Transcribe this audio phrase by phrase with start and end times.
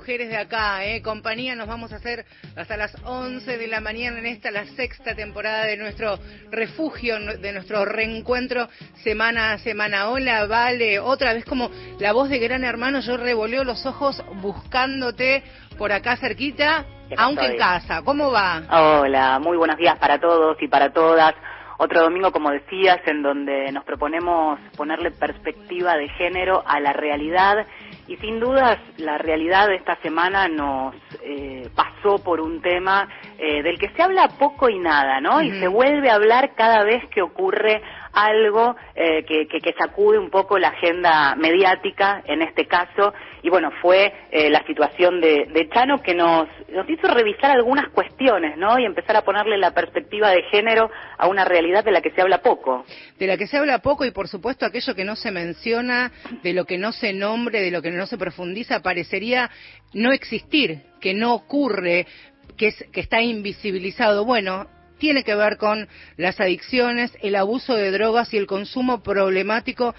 [0.00, 1.02] Mujeres de Acá, ¿eh?
[1.02, 2.24] Compañía, nos vamos a hacer
[2.56, 6.18] hasta las 11 de la mañana en esta, la sexta temporada de nuestro
[6.50, 8.66] refugio, de nuestro reencuentro
[9.04, 10.08] semana a semana.
[10.08, 15.42] Hola, Vale, otra vez como la voz de Gran Hermano, yo revoleo los ojos buscándote
[15.76, 16.86] por acá cerquita,
[17.18, 18.00] aunque en casa.
[18.02, 18.62] ¿Cómo va?
[18.70, 21.34] Hola, muy buenos días para todos y para todas.
[21.76, 27.66] Otro domingo, como decías, en donde nos proponemos ponerle perspectiva de género a la realidad
[28.10, 33.08] y sin dudas la realidad de esta semana nos eh, pasó por un tema
[33.42, 35.40] eh, del que se habla poco y nada, ¿no?
[35.42, 37.80] Y se vuelve a hablar cada vez que ocurre
[38.12, 43.14] algo eh, que, que- que sacude un poco la agenda mediática en este caso.
[43.42, 47.88] Y bueno fue eh, la situación de, de Chano que nos nos hizo revisar algunas
[47.90, 52.00] cuestiones no y empezar a ponerle la perspectiva de género a una realidad de la
[52.02, 52.84] que se habla poco.
[53.18, 56.10] De la que se habla poco y por supuesto aquello que no se menciona,
[56.42, 59.50] de lo que no se nombre, de lo que no se profundiza, parecería
[59.94, 62.06] no existir, que no ocurre,
[62.60, 64.26] que, es, que está invisibilizado.
[64.26, 64.66] Bueno,
[64.98, 69.94] tiene que ver con las adicciones, el abuso de drogas y el consumo problemático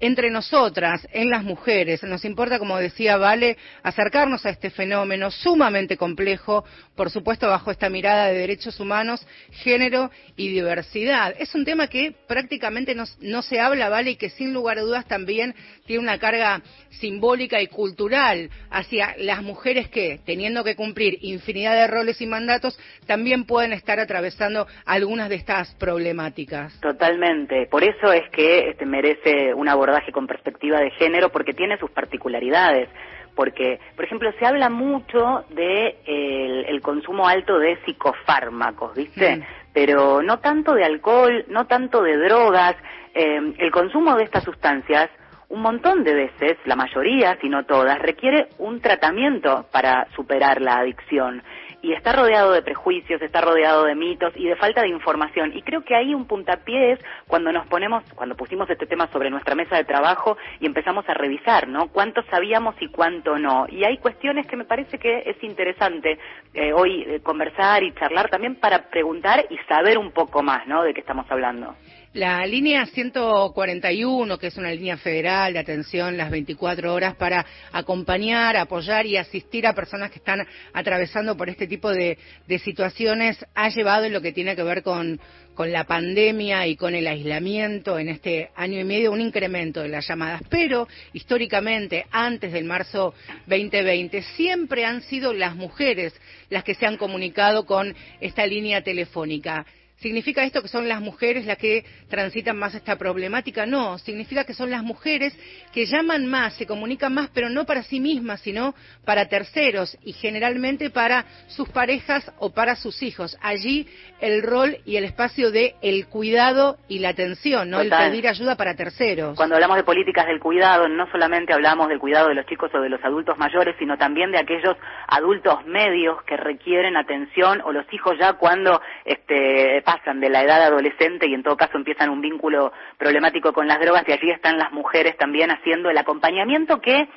[0.00, 2.02] entre nosotras, en las mujeres.
[2.02, 7.88] Nos importa, como decía Vale, acercarnos a este fenómeno sumamente complejo, por supuesto bajo esta
[7.88, 11.34] mirada de derechos humanos, género y diversidad.
[11.38, 15.06] Es un tema que prácticamente no, se habla, Vale, y que sin lugar a dudas
[15.06, 15.54] también
[15.86, 21.86] tiene una carga simbólica y cultural hacia las mujeres que, teniendo que cumplir infinidad de
[21.86, 26.78] roles y mandatos, también pueden estar atravesando algunas de estas problemáticas.
[26.80, 27.66] Totalmente.
[27.70, 31.90] Por eso es que este, merece un abordaje con perspectiva de género, porque tiene sus
[31.90, 32.88] particularidades.
[33.34, 39.36] Porque, por ejemplo, se habla mucho de el, el consumo alto de psicofármacos, ¿viste?
[39.36, 39.42] Mm.
[39.74, 42.76] Pero no tanto de alcohol, no tanto de drogas.
[43.14, 45.10] Eh, el consumo de estas sustancias,
[45.50, 50.78] un montón de veces, la mayoría, si no todas, requiere un tratamiento para superar la
[50.78, 51.42] adicción
[51.86, 55.52] y está rodeado de prejuicios, está rodeado de mitos y de falta de información.
[55.56, 59.30] Y creo que ahí un puntapié es cuando nos ponemos, cuando pusimos este tema sobre
[59.30, 61.86] nuestra mesa de trabajo y empezamos a revisar, ¿no?
[61.86, 63.66] Cuánto sabíamos y cuánto no.
[63.68, 66.18] Y hay cuestiones que me parece que es interesante
[66.54, 70.82] eh, hoy eh, conversar y charlar también para preguntar y saber un poco más, ¿no?
[70.82, 71.76] De qué estamos hablando.
[72.16, 78.56] La línea 141, que es una línea federal de atención las 24 horas para acompañar,
[78.56, 82.16] apoyar y asistir a personas que están atravesando por este tipo de,
[82.64, 85.20] situaciones, ha llevado en lo que tiene que ver con,
[85.54, 89.90] con la pandemia y con el aislamiento en este año y medio un incremento de
[89.90, 90.40] las llamadas.
[90.48, 93.12] Pero históricamente, antes del marzo
[93.46, 96.14] 2020, siempre han sido las mujeres
[96.48, 99.66] las que se han comunicado con esta línea telefónica.
[99.98, 103.64] ¿Significa esto que son las mujeres las que transitan más esta problemática?
[103.64, 105.34] No, significa que son las mujeres
[105.72, 108.74] que llaman más, se comunican más, pero no para sí mismas, sino
[109.06, 113.38] para terceros y generalmente para sus parejas o para sus hijos.
[113.40, 113.86] Allí
[114.20, 118.04] el rol y el espacio de el cuidado y la atención, no Total.
[118.04, 119.34] el pedir ayuda para terceros.
[119.34, 122.80] Cuando hablamos de políticas del cuidado, no solamente hablamos del cuidado de los chicos o
[122.80, 124.76] de los adultos mayores, sino también de aquellos
[125.08, 130.62] adultos medios que requieren atención o los hijos ya cuando este, pasan de la edad
[130.64, 134.58] adolescente y en todo caso empiezan un vínculo problemático con las drogas y allí están
[134.58, 137.08] las mujeres también haciendo el acompañamiento que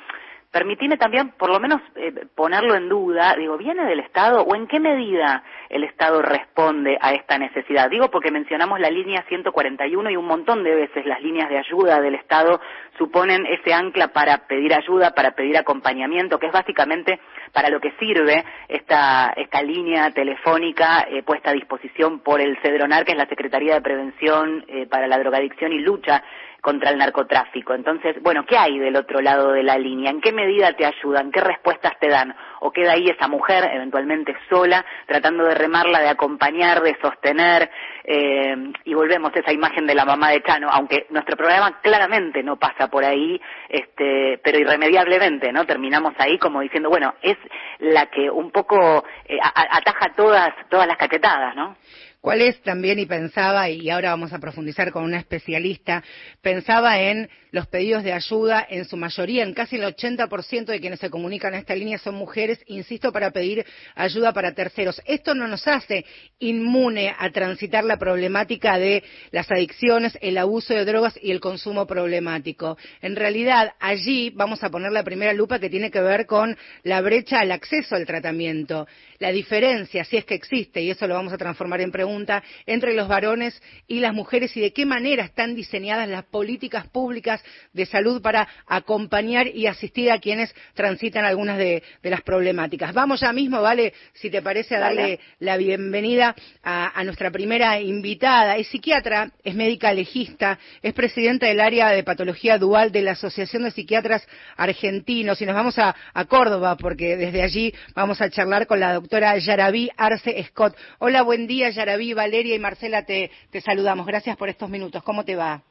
[0.50, 3.36] Permitime también, por lo menos, eh, ponerlo en duda.
[3.38, 7.88] Digo, ¿viene del Estado o en qué medida el Estado responde a esta necesidad?
[7.88, 12.00] Digo porque mencionamos la línea 141 y un montón de veces las líneas de ayuda
[12.00, 12.60] del Estado
[12.98, 17.20] suponen ese ancla para pedir ayuda, para pedir acompañamiento, que es básicamente
[17.52, 23.04] para lo que sirve esta, esta línea telefónica eh, puesta a disposición por el CEDRONAR,
[23.04, 26.24] que es la Secretaría de Prevención eh, para la Drogadicción y Lucha
[26.60, 27.74] contra el narcotráfico.
[27.74, 30.10] Entonces, bueno, ¿qué hay del otro lado de la línea?
[30.10, 31.30] ¿En qué medida te ayudan?
[31.30, 32.34] ¿Qué respuestas te dan?
[32.60, 37.70] ¿O queda ahí esa mujer, eventualmente sola, tratando de remarla, de acompañar, de sostener?
[38.12, 42.42] eh, y volvemos a esa imagen de la mamá de Chano, aunque nuestro programa claramente
[42.42, 45.64] no pasa por ahí, este, pero irremediablemente, ¿no?
[45.64, 47.36] Terminamos ahí como diciendo, bueno, es
[47.78, 51.76] la que un poco eh, ataja todas, todas las cachetadas, ¿no?
[52.20, 56.04] ¿Cuál es también, y pensaba, y ahora vamos a profundizar con una especialista,
[56.42, 61.00] pensaba en los pedidos de ayuda, en su mayoría, en casi el 80% de quienes
[61.00, 63.64] se comunican a esta línea son mujeres, insisto, para pedir
[63.94, 65.00] ayuda para terceros.
[65.06, 66.04] Esto no nos hace
[66.38, 71.86] inmune a transitar la problemática de las adicciones, el abuso de drogas y el consumo
[71.86, 72.76] problemático.
[73.00, 77.00] En realidad, allí vamos a poner la primera lupa que tiene que ver con la
[77.00, 78.86] brecha al acceso al tratamiento.
[79.18, 82.94] La diferencia, si es que existe, y eso lo vamos a transformar en pregunta, entre
[82.94, 87.40] los varones y las mujeres y de qué manera están diseñadas las políticas públicas
[87.72, 92.92] de salud para acompañar y asistir a quienes transitan algunas de, las problemáticas.
[92.92, 96.34] Vamos ya mismo, Vale, si te parece, a darle la bienvenida
[96.64, 98.56] a, nuestra primera invitada.
[98.56, 103.62] Es psiquiatra, es médica legista, es presidenta del área de patología dual de la Asociación
[103.62, 108.66] de Psiquiatras Argentinos y nos vamos a, a Córdoba porque desde allí vamos a charlar
[108.66, 110.76] con la doctora Yaraví Arce Scott.
[110.98, 111.99] Hola, buen día, Yaraví.
[112.14, 113.30] Valeria y Marcela, te,
[113.64, 114.06] saludamos.
[114.06, 115.02] Gracias por estos minutos.
[115.02, 115.62] ¿Cómo te va?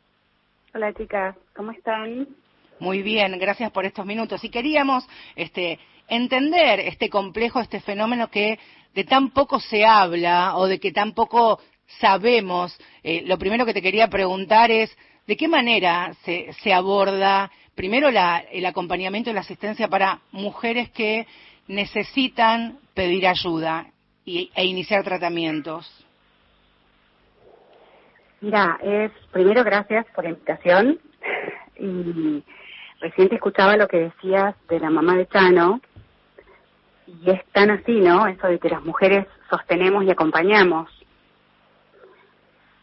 [0.73, 1.35] Hola, chicas.
[1.55, 2.27] ¿Cómo están?
[2.79, 4.43] Muy bien, gracias por estos minutos.
[4.43, 8.59] Y queríamos este, entender este complejo, este fenómeno que
[8.93, 11.59] de tan poco se habla o de que tan poco
[11.99, 12.77] sabemos.
[13.03, 14.95] Eh, lo primero que te quería preguntar es,
[15.27, 21.25] ¿de qué manera se, se aborda primero el acompañamiento y la asistencia para mujeres que
[21.67, 23.87] necesitan pedir ayuda
[24.25, 25.98] e iniciar tratamientos?
[28.41, 30.99] Mira, es primero gracias por la invitación
[31.77, 32.43] y
[33.01, 35.81] recién te escuchaba lo que decías de la mamá de Chano
[37.05, 38.27] y es tan así, ¿no?
[38.27, 40.89] Eso de que las mujeres sostenemos y acompañamos.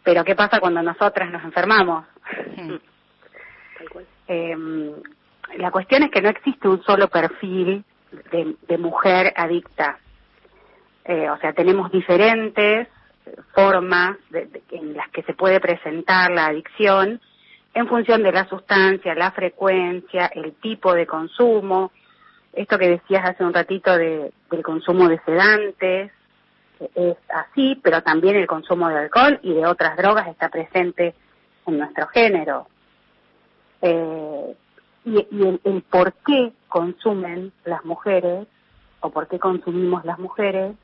[0.03, 2.05] Pero ¿qué pasa cuando nosotras nos enfermamos?
[4.29, 4.93] Em,
[5.57, 7.85] la cuestión es que no existe un solo perfil
[8.31, 9.99] de, mujer adicta.
[11.05, 12.89] Eh, o sea, tenemos diferentes
[13.55, 14.17] formas
[14.71, 17.21] en las que se puede presentar la adicción
[17.75, 21.93] en función de la sustancia, la frecuencia, el tipo de consumo.
[22.53, 26.11] Esto que decías hace un ratito de, del consumo de sedantes
[26.95, 31.15] es así, pero también el consumo de alcohol y de otras drogas está presente
[31.67, 32.67] en nuestro género.
[33.83, 34.57] Eh,
[35.05, 35.27] y,
[35.65, 38.47] el por qué consumen las mujeres
[39.01, 40.75] o por qué consumimos las mujeres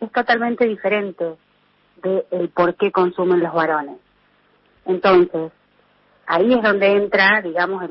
[0.00, 1.36] es totalmente diferente
[2.02, 3.96] de el por qué consumen los varones.
[4.84, 5.52] Entonces,
[6.26, 7.88] ahí es donde entra, digamos,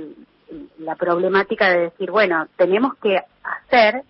[0.79, 4.03] la problemática de decir, bueno, tenemos que hacer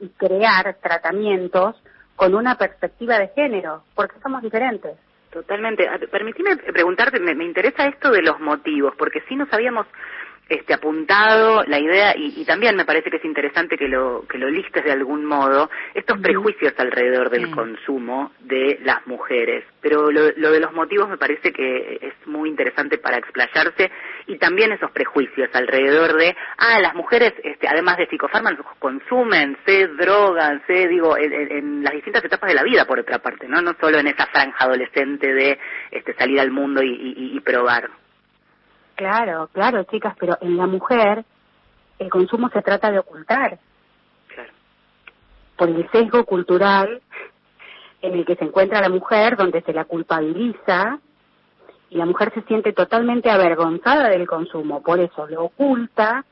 [0.00, 1.76] y crear tratamientos
[2.14, 4.96] con una perspectiva de género, porque somos diferentes.
[5.30, 5.86] Totalmente.
[6.10, 9.86] Permitime preguntarte, me, me interesa esto de los motivos, porque si no sabíamos
[10.48, 14.48] este, apuntado la idea y, también me parece que es interesante que lo que lo
[14.48, 19.64] listes de algún modo estos prejuicios alrededor del consumo de las mujeres.
[19.80, 23.90] Pero lo, de los motivos me parece que es muy interesante para explayarse
[24.28, 29.88] y también esos prejuicios alrededor de ah las mujeres este, además de psicofármacos consumen se
[29.88, 33.74] drogan se digo en, las distintas etapas de la vida por otra parte no no
[33.80, 35.58] solo en esa franja adolescente de
[35.90, 37.90] este, salir al mundo y probar
[38.96, 41.24] Claro, claro, chicas, pero en la mujer
[41.98, 43.58] el consumo se trata de ocultar.
[44.28, 44.50] Claro.
[45.56, 47.02] Por el sesgo cultural
[48.00, 50.98] en el que se encuentra la mujer, donde se la culpabiliza
[51.90, 56.24] y la mujer se siente totalmente avergonzada del consumo, por eso lo oculta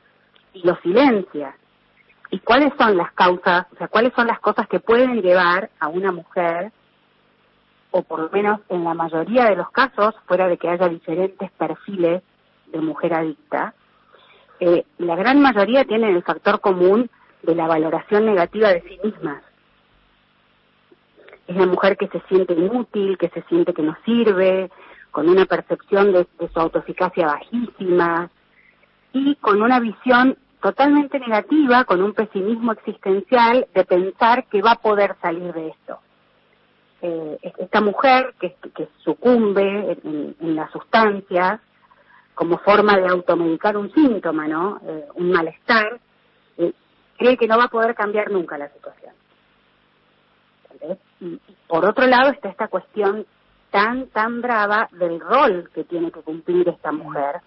[0.53, 1.55] y lo silencia.
[2.31, 5.87] ¿Y cuáles son las causas, o sea, cuáles son las cosas que pueden llevar a
[5.87, 6.71] una mujer,
[7.91, 11.51] o por lo menos en la mayoría de los casos, fuera de que haya diferentes
[11.51, 12.23] perfiles
[12.67, 13.73] de mujer adicta,
[14.59, 17.09] eh, la gran mayoría tienen el factor común
[17.43, 19.43] de la valoración negativa de sí mismas.
[21.47, 24.71] Es la mujer que se siente inútil, que se siente que no sirve,
[25.11, 28.29] con una percepción de, su autoeficacia bajísima
[29.13, 34.81] y con una visión totalmente negativa, con un pesimismo existencial de pensar que va a
[34.81, 35.99] poder salir de esto.
[37.01, 41.61] Eh, esta mujer que, que sucumbe en, en, las sustancias
[42.35, 44.79] como forma de automedicar un síntoma, ¿no?
[44.85, 45.99] Eh, un malestar,
[46.57, 46.73] eh,
[47.17, 49.13] cree que no va a poder cambiar nunca la situación.
[51.67, 53.25] Por otro lado está esta cuestión
[53.71, 57.37] tan, tan brava del rol que tiene que cumplir esta mujer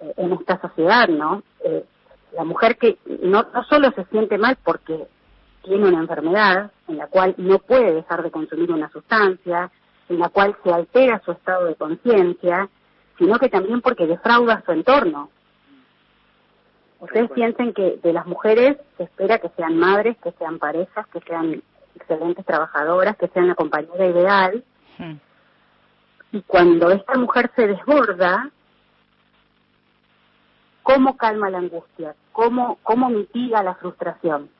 [0.00, 1.42] eh, en esta sociedad, ¿no?
[2.32, 5.06] la mujer que no solo se siente mal porque
[5.62, 9.70] tiene una enfermedad en la cual no puede dejar de consumir una sustancia,
[10.08, 12.70] en la cual se altera su estado de conciencia,
[13.22, 15.30] sino que también porque defrauda a su entorno.
[16.98, 21.20] Ustedes piensen que de las mujeres se espera que sean madres, que sean parejas, que
[21.20, 21.62] sean
[21.94, 24.64] excelentes trabajadoras, que sean la compañera ideal.
[24.98, 25.14] Hmm.
[26.32, 28.50] Y cuando esta mujer se desborda,
[30.82, 32.16] ¿cómo calma la angustia?
[32.32, 34.50] ¿Cómo, cómo mitiga la frustración?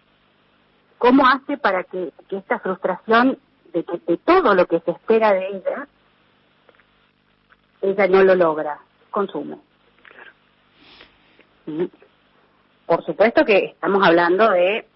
[0.99, 3.38] ¿Cómo hace para que, esta frustración
[3.73, 5.88] de, que, de todo lo que se espera de ella,
[7.83, 8.79] ella no lo logra?
[9.11, 9.59] Consume.
[12.87, 14.87] Por supuesto que estamos hablando de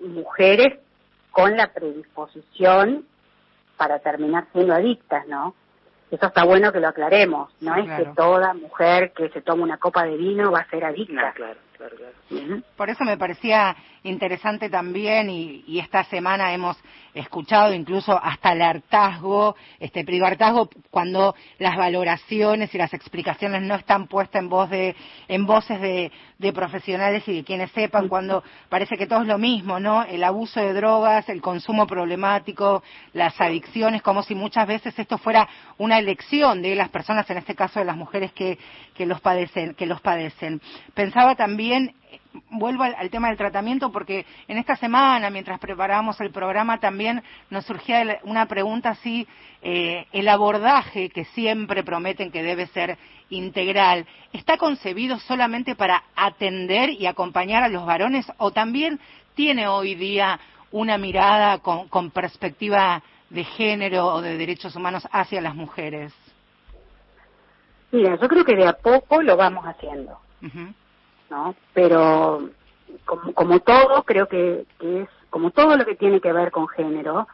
[0.00, 0.78] mujeres
[1.30, 3.06] con la predisposición
[3.76, 5.54] para terminar siendo adictas, ¿no?
[6.10, 9.78] Eso está bueno que lo aclaremos, no es que toda mujer que se toma una
[9.78, 11.32] copa de vino va a ser adicta.
[11.32, 11.58] claro.
[12.76, 16.76] Por eso me parecía interesante también y, esta semana hemos
[17.14, 23.74] escuchado incluso hasta el hartazgo, este privo hartazgo cuando las valoraciones y las explicaciones no
[23.74, 24.96] están puestas en voz de,
[25.28, 26.10] en voces de,
[26.54, 30.02] profesionales y de quienes sepan cuando parece que todo es lo mismo, ¿no?
[30.02, 35.48] El abuso de drogas, el consumo problemático, las adicciones, como si muchas veces esto fuera
[35.78, 38.58] una elección de las personas, en este caso de las mujeres que,
[38.94, 40.60] que los padecen, que los padecen.
[40.94, 41.71] Pensaba también
[42.50, 47.64] vuelvo al, tema del tratamiento porque en esta semana, mientras preparábamos el programa, también nos
[47.64, 49.26] surgía una pregunta así,
[49.62, 52.98] eh, el abordaje que siempre prometen que debe ser
[53.30, 59.00] integral, ¿está concebido solamente para atender y acompañar a los varones o también
[59.34, 60.38] tiene hoy día
[60.70, 66.12] una mirada con, perspectiva de género o de derechos humanos hacia las mujeres?
[67.90, 70.18] Mira, yo creo que de a poco lo vamos haciendo.
[71.32, 71.54] ¿No?
[71.72, 72.50] Pero
[73.06, 77.26] como, como todo, creo que, es como todo lo que tiene que ver con género,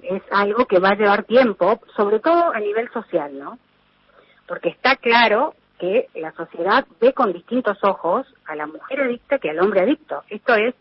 [0.00, 3.58] es algo que va a llevar tiempo, sobre todo a nivel social, ¿no?
[4.46, 9.50] Porque está claro que la sociedad ve con distintos ojos a la mujer adicta que
[9.50, 10.22] al hombre adicto.
[10.28, 10.74] Esto es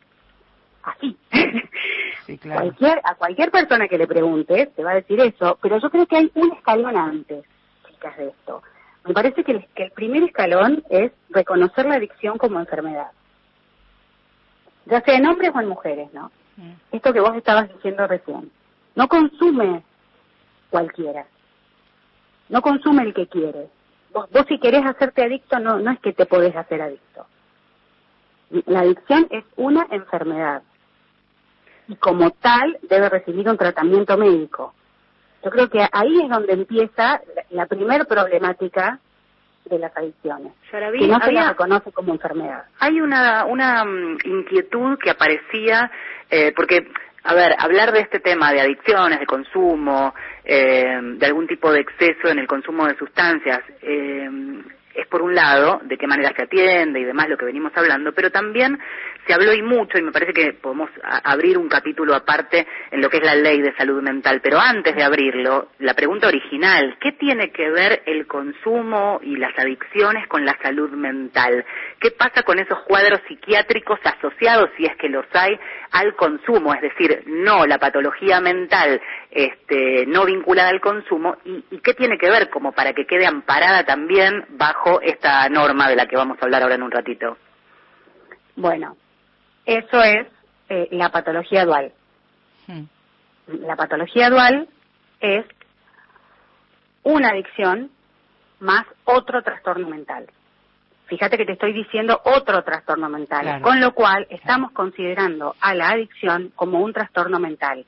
[0.83, 1.17] así.
[2.43, 6.05] cualquier, a cualquier persona que le pregunte te va a decir eso, pero yo creo
[6.05, 7.45] que hay un escalón antes,
[7.87, 8.61] chicas, de esto.
[9.05, 13.11] Me parece que el, primer escalón es reconocer la adicción como enfermedad,
[14.85, 16.31] ya sea en hombres o en mujeres, ¿no?
[16.57, 16.71] Mm.
[16.91, 18.51] Esto que vos estabas diciendo recién.
[18.95, 19.83] No consume
[20.69, 21.25] cualquiera,
[22.49, 23.67] no consume el que quiere.
[24.13, 27.25] Vos, vos si querés hacerte adicto, no, no es que te podés hacer adicto.
[28.67, 30.61] La adicción es una enfermedad
[31.87, 34.73] y como tal debe recibir un tratamiento médico.
[35.43, 38.99] Yo creo que ahí es donde empieza la, primera problemática
[39.65, 42.65] de las adicciones, que no se la reconoce como enfermedad.
[42.79, 45.91] Hay una, una mm, inquietud que aparecía,
[46.29, 46.87] eh, porque,
[47.23, 50.13] a ver, hablar de este tema de adicciones, de consumo,
[50.45, 54.29] eh, de algún tipo de exceso en el consumo de sustancias, eh,
[54.95, 58.13] es por un lado de qué manera se atiende y demás lo que venimos hablando,
[58.13, 58.79] pero también
[59.25, 60.89] se habló y mucho, y me parece que podemos
[61.23, 64.95] abrir un capítulo aparte en lo que es la ley de salud mental, pero antes
[64.95, 70.45] de abrirlo, la pregunta original, ¿qué tiene que ver el consumo y las adicciones con
[70.45, 71.65] la salud mental?
[71.99, 75.57] ¿Qué pasa con esos cuadros psiquiátricos asociados, si es que los hay,
[75.91, 76.73] al consumo?
[76.73, 82.17] Es decir, no la patología mental este, no vinculada al consumo, y, y qué tiene
[82.17, 84.45] que ver como para que quede amparada también
[84.83, 87.37] bajo esta norma de la que vamos a hablar ahora en un ratito.
[88.55, 88.97] Bueno,
[89.65, 90.27] eso es
[90.69, 91.91] eh, la patología dual.
[92.67, 92.83] Hmm.
[93.47, 94.67] La patología dual
[95.19, 95.45] es
[97.03, 97.91] una adicción
[98.59, 100.27] más otro trastorno mental.
[101.07, 105.89] Fíjate que te estoy diciendo otro trastorno mental, con lo cual estamos considerando a la
[105.89, 107.85] adicción como un trastorno mental.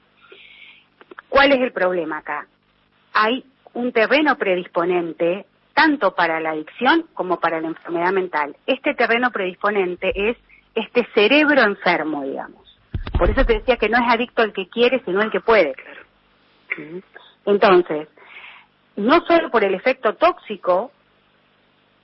[1.29, 2.45] ¿Cuál es el problema acá?
[3.13, 5.45] Hay un terreno predisponente
[5.75, 8.55] tanto para la adicción como para la enfermedad mental.
[8.65, 10.38] Este terreno predisponente es
[10.74, 12.79] este cerebro enfermo, digamos.
[13.20, 15.75] Por eso te decía que no es adicto el que quiere, sino el que puede.
[17.46, 18.08] Entonces,
[18.96, 20.91] no solo por el efecto tóxico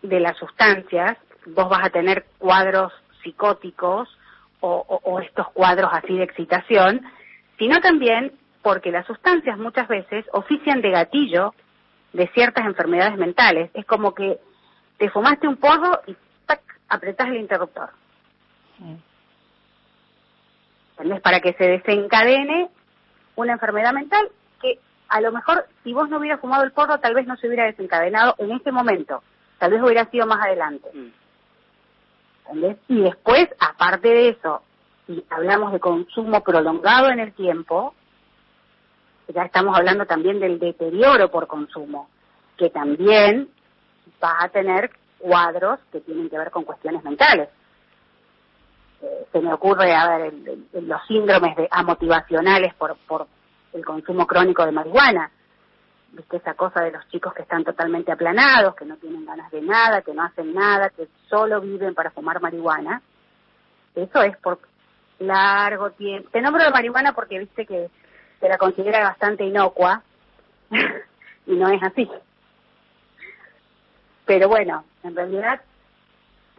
[0.02, 2.92] de las sustancias, vos vas a tener cuadros
[3.24, 4.10] psicóticos
[4.60, 7.02] o, estos cuadros así de excitación,
[7.58, 11.56] sino también porque las sustancias muchas veces ofician de gatillo
[12.14, 13.72] de ciertas enfermedades mentales.
[13.74, 14.40] Es como que
[14.98, 16.16] te fumaste un porro y
[16.46, 16.62] ¡tac!
[16.90, 17.90] apretás el interruptor.
[21.24, 22.70] Para que se desencadene
[23.36, 24.30] una enfermedad mental
[24.62, 27.48] que a lo mejor si vos no hubieras fumado el porro tal vez no se
[27.48, 29.24] hubiera desencadenado en ese momento,
[29.58, 30.90] tal vez hubiera sido más adelante.
[30.94, 31.22] Mm.
[32.90, 34.62] Y después, aparte de eso,
[35.08, 37.96] si hablamos de consumo prolongado en el tiempo,
[39.34, 42.10] ya estamos hablando también del deterioro por consumo,
[42.58, 43.50] que también
[44.24, 47.50] va a tener cuadros que tienen que ver con cuestiones mentales.
[49.02, 50.34] Eh, se me ocurre, a ver,
[50.74, 53.28] los síndromes de amotivacionales por, por
[53.74, 55.32] el consumo crónico de marihuana.
[56.12, 59.62] ¿Viste esa cosa de los chicos que están totalmente aplanados, que no tienen ganas de
[59.62, 63.02] nada, que no hacen nada, que solo viven para fumar marihuana?
[63.96, 64.60] Eso es por
[65.20, 66.30] largo tiempo.
[66.32, 67.90] Te nombro la marihuana porque viste que
[68.42, 70.02] se la considera bastante inocua
[71.46, 72.10] y no es así.
[74.26, 75.62] Pero bueno, en realidad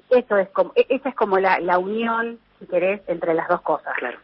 [0.08, 3.60] eso es como, e-, esa es como la, la unión, si querés, entre las dos
[3.60, 3.92] cosas.
[3.98, 4.18] Claro.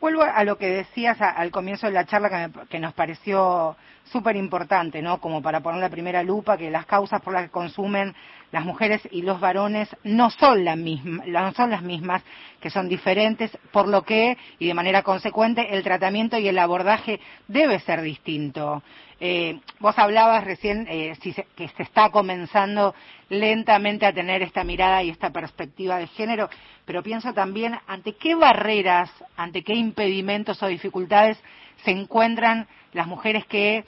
[0.00, 5.02] Vuelvo a lo que decías al comienzo de la charla que, nos pareció súper importante,
[5.02, 5.20] ¿no?
[5.20, 8.14] Como para poner la primera lupa, que las causas por las que consumen
[8.52, 12.22] las mujeres y los varones no son, la misma, no son las mismas,
[12.60, 17.20] que son diferentes, por lo que, y de manera consecuente, el tratamiento y el abordaje
[17.46, 18.82] debe ser distinto.
[19.20, 21.16] Eh, vos hablabas recién eh,
[21.54, 22.94] que se está comenzando
[23.28, 26.48] lentamente a tener esta mirada y esta perspectiva de género,
[26.86, 31.38] pero pienso también ante qué barreras, ante qué impedimentos o dificultades
[31.84, 33.84] se encuentran las mujeres que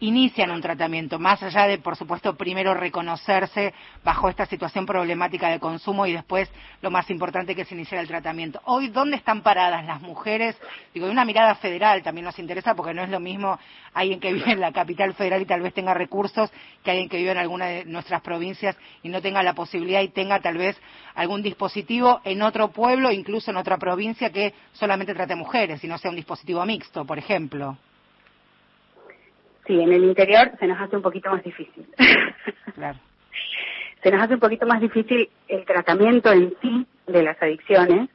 [0.00, 3.74] inician un tratamiento, más allá de, por supuesto, primero reconocerse
[4.04, 6.48] bajo esta situación problemática de consumo y después
[6.82, 8.60] lo más importante que es iniciar el tratamiento.
[8.64, 10.56] Hoy, ¿dónde están paradas las mujeres?
[10.94, 13.58] Digo, de una mirada federal también nos interesa porque no es lo mismo
[13.92, 16.50] alguien que vive en la capital federal y tal vez tenga recursos
[16.84, 20.08] que alguien que vive en alguna de nuestras provincias y no tenga la posibilidad y
[20.08, 20.76] tenga tal vez
[21.14, 25.98] algún dispositivo en otro pueblo, incluso en otra provincia que solamente trate mujeres y no
[25.98, 27.76] sea un dispositivo mixto, por ejemplo.
[29.68, 31.86] Sí, en el interior se nos hace un poquito más difícil.
[32.74, 32.98] Claro.
[34.04, 38.08] se nos hace un poquito más difícil el tratamiento en sí de las adicciones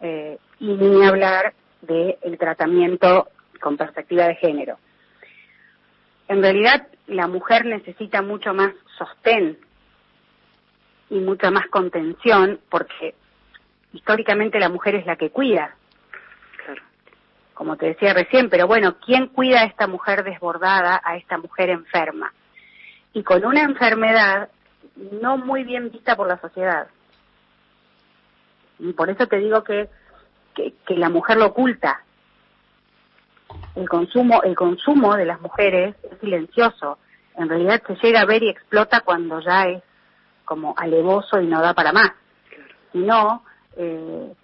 [0.00, 3.28] eh, y ni hablar del el tratamiento
[3.60, 4.78] con perspectiva de género.
[6.28, 9.58] En realidad, la mujer necesita mucho más sostén
[11.10, 13.14] y mucha más contención porque
[13.92, 15.74] históricamente la mujer es la que cuida
[17.56, 21.70] como te decía recién, pero bueno, ¿quién cuida a esta mujer desbordada, a esta mujer
[21.70, 22.30] enferma?
[23.14, 24.50] Y con una enfermedad
[25.22, 26.86] no muy bien vista por la sociedad.
[28.78, 29.88] Y por eso te digo que,
[30.54, 32.02] que, la mujer lo oculta.
[33.74, 36.98] El consumo, el consumo de las mujeres es silencioso.
[37.36, 39.82] En realidad se llega a ver y explota cuando ya es
[40.44, 42.10] como alevoso y no da para más.
[42.92, 43.44] Si no,
[43.78, 44.34] eh,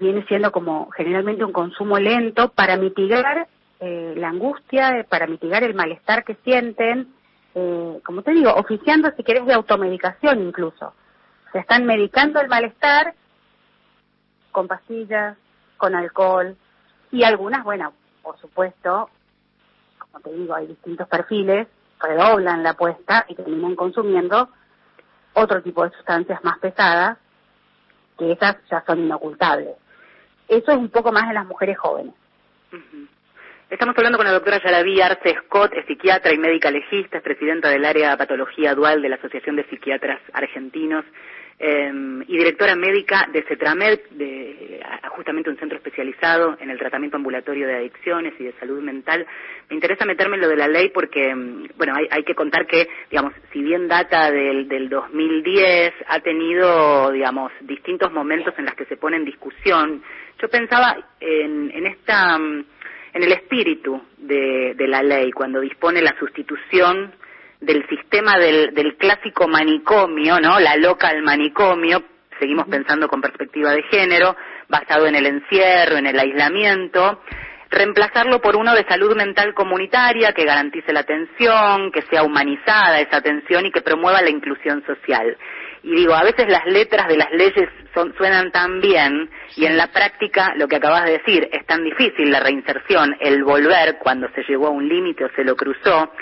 [0.00, 3.46] viene siendo como generalmente un consumo lento para mitigar
[3.78, 7.12] eh, la angustia, para mitigar el malestar que sienten,
[7.54, 10.94] eh, como te digo, oficiando si querés de automedicación incluso.
[11.52, 13.14] Se están medicando el malestar
[14.50, 15.36] con pastillas,
[15.76, 16.56] con alcohol
[17.12, 19.10] y algunas, bueno, por supuesto,
[19.98, 21.68] como te digo, hay distintos perfiles,
[22.00, 24.48] redoblan la apuesta y terminan consumiendo
[25.34, 27.18] otro tipo de sustancias más pesadas
[28.18, 29.76] que esas ya son inocultables.
[30.50, 32.12] Eso es un poco más en las mujeres jóvenes.
[33.70, 37.68] Estamos hablando con la doctora Yaraví Arce Scott, es psiquiatra y médica legista, es presidenta
[37.68, 41.04] del área de patología dual de la Asociación de Psiquiatras Argentinos
[41.60, 47.66] em, y directora médica de CETRAMED, de, justamente un centro especializado en el tratamiento ambulatorio
[47.66, 49.26] de adicciones y de salud mental.
[49.68, 52.88] Me interesa meterme en lo de la ley porque, em, bueno, hay, que contar que,
[53.10, 58.86] digamos, si bien data del, del 2010, ha tenido, digamos, distintos momentos en los que
[58.86, 60.02] se pone en discusión
[60.40, 62.64] yo pensaba en, en esta mm,
[63.12, 67.12] en el espíritu de, la ley cuando dispone la sustitución
[67.60, 70.58] del sistema del, del clásico manicomio, ¿no?
[70.58, 72.02] La local manicomio,
[72.38, 74.34] seguimos pensando con perspectiva de género,
[74.68, 77.20] basado en el encierro, en el aislamiento,
[77.70, 83.18] reemplazarlo por uno de salud mental comunitaria que garantice la atención, que sea humanizada esa
[83.18, 85.36] atención y que promueva la inclusión social.
[85.82, 89.76] Y digo, a veces las letras de las leyes son, suenan tan bien y en
[89.76, 94.28] la práctica lo que acabas de decir es tan difícil la reinserción, el volver cuando
[94.34, 96.12] se llegó a un límite o se lo cruzó.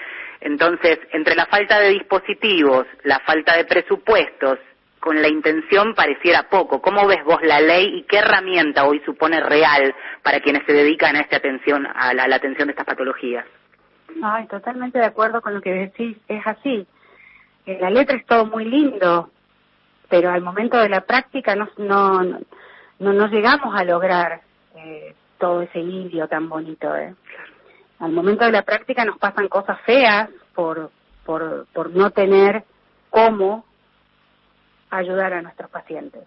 [0.41, 4.59] Entonces, entre la falta de dispositivos, la falta de presupuestos,
[5.01, 6.81] con la intención pareciera poco.
[6.83, 11.17] ¿Cómo ves vos la ley y qué herramienta hoy supone real para quienes se dedican
[11.17, 13.45] a esta atención, a la, atención de estas patologías?
[14.23, 16.17] Ay, totalmente de acuerdo con lo que decís.
[16.27, 16.87] Es así.
[17.67, 19.31] Eh, la letra es todo muy lindo,
[20.09, 22.23] pero al momento de la práctica no, no,
[22.99, 24.41] no, no llegamos a lograr
[24.77, 26.95] eh, todo ese indio tan bonito.
[26.97, 27.15] ¿eh?
[28.01, 30.91] Al momento de la práctica nos pasan cosas feas por,
[31.25, 32.65] por, por no tener
[33.11, 33.65] cómo
[34.91, 36.25] ayudar a nuestros pacientes.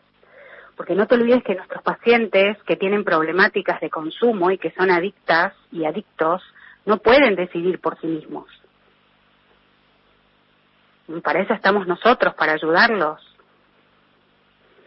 [0.75, 4.89] porque no te olvides que nuestros pacientes que tienen problemáticas de consumo y que son
[4.89, 6.41] adictas y adictos
[6.85, 8.47] no pueden decidir por sí mismos.
[11.07, 13.19] Y para eso estamos nosotros, para ayudarlos.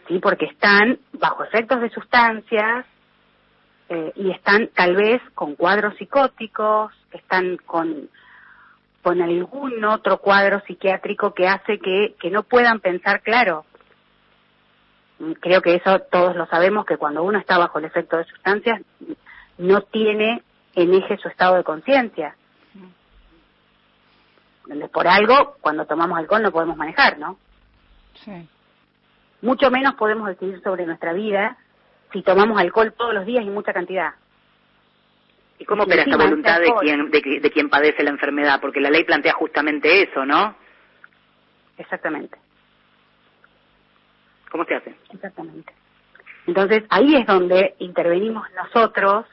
[0.07, 2.85] Sí, porque están bajo efectos de sustancias
[3.89, 8.09] eh, y están tal vez con cuadros psicóticos, están con,
[9.03, 13.65] con algún otro cuadro psiquiátrico que hace que, que no puedan pensar claro.
[15.39, 18.81] Creo que eso todos lo sabemos, que cuando uno está bajo el efecto de sustancias
[19.57, 20.41] no tiene
[20.73, 22.35] en eje su estado de conciencia.
[24.91, 27.37] Por algo, cuando tomamos alcohol no podemos manejar, ¿no?
[28.15, 28.49] Sí.
[29.41, 31.57] Mucho menos podemos decidir sobre nuestra vida
[32.15, 34.13] si tomamos alcohol todos los días y mucha cantidad.
[35.59, 38.61] ¿Y cómo opera esta voluntad de quien, de, quien padece la enfermedad?
[38.61, 40.55] Porque la ley plantea justamente eso, ¿no?
[41.77, 42.37] Exactamente.
[44.49, 44.95] ¿Cómo se hace?
[45.13, 45.73] Exactamente.
[46.47, 49.25] Entonces, ahí es donde intervenimos nosotros,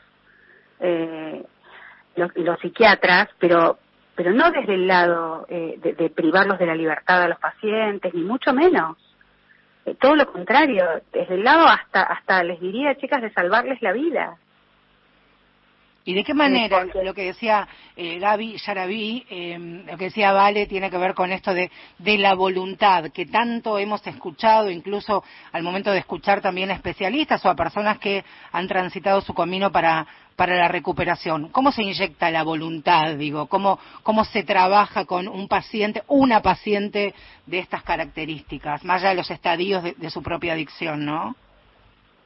[0.81, 1.45] eh,
[2.16, 3.79] los, los psiquiatras, pero
[4.16, 8.23] pero no desde el lado eh, de, privarlos de la libertad a los pacientes, ni
[8.23, 8.99] mucho menos.
[10.01, 14.37] Todo lo contrario, desde el lado hasta, hasta les diría, chicas, de salvarles la vida.
[16.04, 20.66] ¿Y de qué manera lo que decía eh, Gaby Yaraví, eh, lo que decía Vale,
[20.66, 25.62] tiene que ver con esto de, de la voluntad, que tanto hemos escuchado, incluso al
[25.62, 30.04] momento de escuchar también a especialistas o a personas que han transitado su camino para,
[30.34, 31.50] para la recuperación?
[31.50, 33.46] ¿Cómo se inyecta la voluntad, digo?
[33.46, 37.14] ¿Cómo, cómo se trabaja con un paciente, una paciente
[37.46, 41.36] de estas características, más allá de los estadios de, de su propia adicción, ¿no?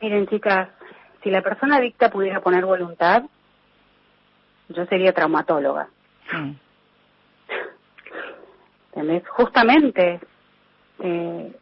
[0.01, 0.71] Miren, chicas,
[1.23, 3.25] si la persona adicta pudiera poner voluntad,
[4.69, 5.89] yo sería traumatóloga.
[6.33, 6.53] Mm.
[9.29, 10.21] Justamente,
[11.01, 11.53] eh,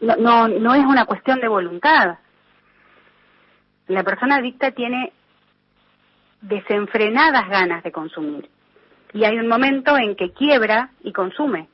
[0.00, 2.18] no, no, no es una cuestión de voluntad.
[3.88, 5.12] La persona adicta tiene
[6.42, 8.48] desenfrenadas ganas de consumir.
[9.12, 11.68] Y hay un momento en que quiebra y consume.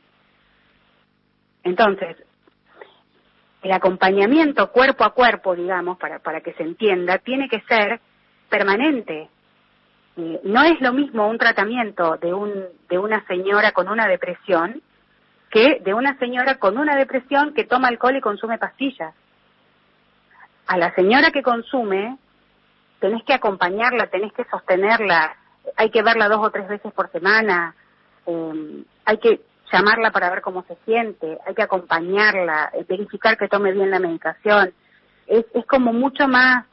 [1.64, 2.16] Entonces,
[3.62, 8.01] el acompañamiento cuerpo a cuerpo, digamos, para, para que se entienda, tiene que ser
[8.49, 9.29] permanente.
[10.16, 12.52] Eh, no es lo mismo un tratamiento de, un,
[12.88, 14.81] de una señora con una depresión
[15.50, 19.14] que de una señora con una depresión que toma alcohol y consume pastillas.
[20.66, 22.16] A la señora que consume,
[22.98, 25.37] tenés que acompañarla, tenés que sostenerla,
[25.76, 27.74] hay que verla dos o tres veces por semana,
[28.26, 33.48] eh, hay que llamarla para ver cómo se siente, hay que acompañarla, eh, verificar que
[33.48, 34.72] tome bien la medicación.
[35.26, 36.64] Es, es como mucho más,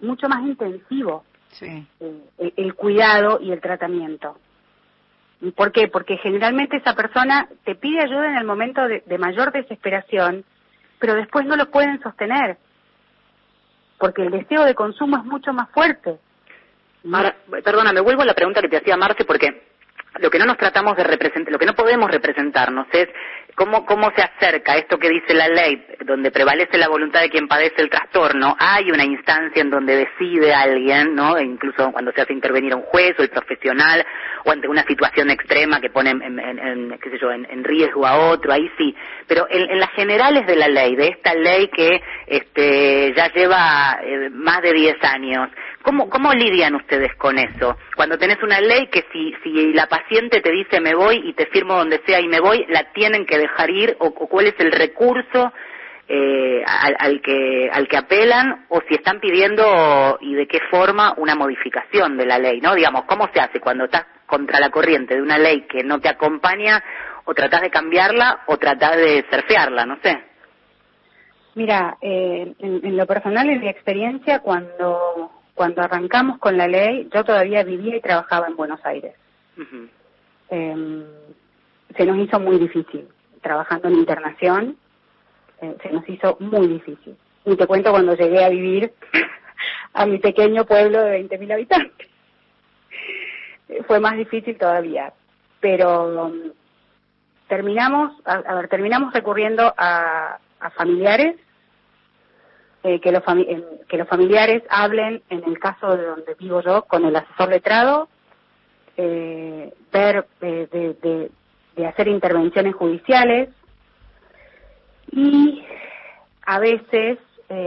[0.00, 1.86] mucho más intensivo sí.
[2.00, 4.38] Eh, el, cuidado y el tratamiento.
[5.54, 5.88] ¿Por qué?
[5.88, 10.44] Porque generalmente esa persona te pide ayuda en el momento de, mayor desesperación,
[10.98, 12.58] pero después no lo pueden sostener,
[13.98, 16.18] porque el deseo de consumo es mucho más fuerte.
[17.64, 19.62] perdona, me vuelvo a la pregunta que te hacía Marce, porque
[20.18, 23.08] lo que no nos tratamos de representar, lo que no podemos representarnos es
[23.58, 27.48] cómo, cómo se acerca esto que dice la ley, donde prevalece la voluntad de quien
[27.48, 31.36] padece el trastorno, hay una instancia en donde decide alguien, ¿no?
[31.36, 34.06] E incluso cuando se hace intervenir a un juez o el profesional,
[34.44, 38.52] o ante una situación extrema que pone en, qué sé yo, en, riesgo a otro,
[38.52, 38.94] ahí sí.
[39.26, 44.30] Pero en, las generales de la ley, de esta ley que este, ya lleva eh,
[44.30, 45.50] más de 10 años,
[45.82, 47.76] ¿Cómo, ¿Cómo lidian ustedes con eso?
[47.96, 51.46] Cuando tenés una ley que si, si la paciente te dice me voy y te
[51.46, 54.72] firmo donde sea y me voy, la tienen que dejar ir o, cuál es el
[54.72, 55.52] recurso
[56.08, 61.34] eh, al, que, al que apelan o si están pidiendo y de qué forma una
[61.34, 62.74] modificación de la ley, ¿no?
[62.74, 66.08] Digamos, ¿cómo se hace cuando estás contra la corriente de una ley que no te
[66.08, 66.82] acompaña
[67.24, 70.18] o tratás de cambiarla o tratás de surfearla, no sé?
[71.54, 77.08] Mira, eh, en, en, lo personal, en mi experiencia, cuando cuando arrancamos con la ley,
[77.12, 79.12] yo todavía vivía y trabajaba en Buenos Aires.
[80.50, 81.04] Em,
[81.96, 83.08] se nos hizo muy difícil.
[83.42, 84.76] Trabajando en internación,
[85.60, 87.16] eh, se nos hizo muy difícil.
[87.44, 88.92] Y te cuento cuando llegué a vivir
[89.94, 92.08] a mi pequeño pueblo de 20.000 habitantes.
[93.88, 95.12] Fue más difícil todavía.
[95.58, 96.52] Pero um,
[97.48, 100.38] terminamos, a, ver, terminamos recurriendo a
[100.76, 101.34] familiares
[102.84, 103.24] eh, que, los
[103.88, 108.08] que los familiares hablen, en el caso de donde vivo yo, con el asesor letrado,
[108.96, 111.28] eh, ver eh,
[111.76, 113.48] de, hacer intervenciones judiciales.
[115.10, 115.64] Y
[116.46, 117.18] a veces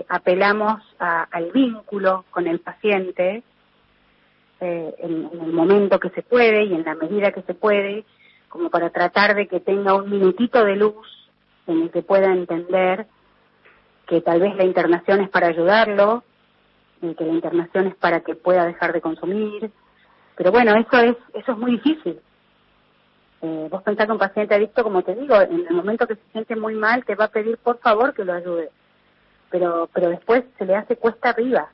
[0.09, 3.41] apelamos al vínculo con el paciente
[4.59, 8.05] en, en, el momento que se puede y en la medida que se puede,
[8.47, 11.07] como para tratar de que tenga un minutito de luz
[11.65, 13.07] en el que pueda entender
[14.11, 16.21] que tal vez la internación es para ayudarlo,
[16.99, 19.71] que la internación es para que pueda dejar de consumir,
[20.35, 22.19] pero bueno, eso es eso es muy difícil.
[23.41, 26.31] Eh, vos pensás que un paciente adicto, como te digo, en el momento que se
[26.33, 28.69] siente muy mal, te va a pedir por favor que lo ayude,
[29.49, 31.69] pero pero después se le hace cuesta arriba.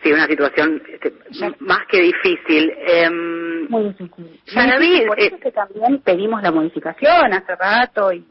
[0.00, 1.12] Sí, una situación este,
[1.58, 2.72] más que difícil.
[2.86, 4.40] Em, muy difícil.
[4.54, 8.24] Para mí, por eso que también pedimos la modificación hace rato y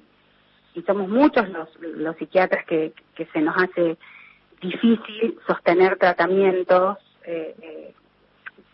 [0.75, 3.97] y somos muchos los, los psiquiatras que, que se nos hace
[4.62, 7.93] difícil sostener tratamientos eh, eh,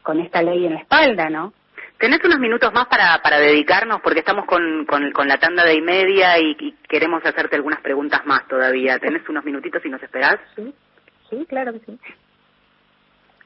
[0.01, 1.53] con esta ley en la espalda, ¿no?
[1.97, 3.99] ¿Tenés unos minutos más para, para dedicarnos?
[4.01, 6.55] Porque estamos con, con, con la tanda de y media y,
[6.87, 8.97] queremos hacerte algunas preguntas más todavía.
[8.99, 10.37] ¿Tenés unos minutitos y nos esperás?
[10.55, 10.73] Sí,
[11.29, 11.99] sí, claro que sí.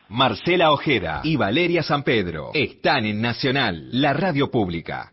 [0.09, 5.12] Marcela Ojeda y Valeria San Pedro están en Nacional, la radio pública.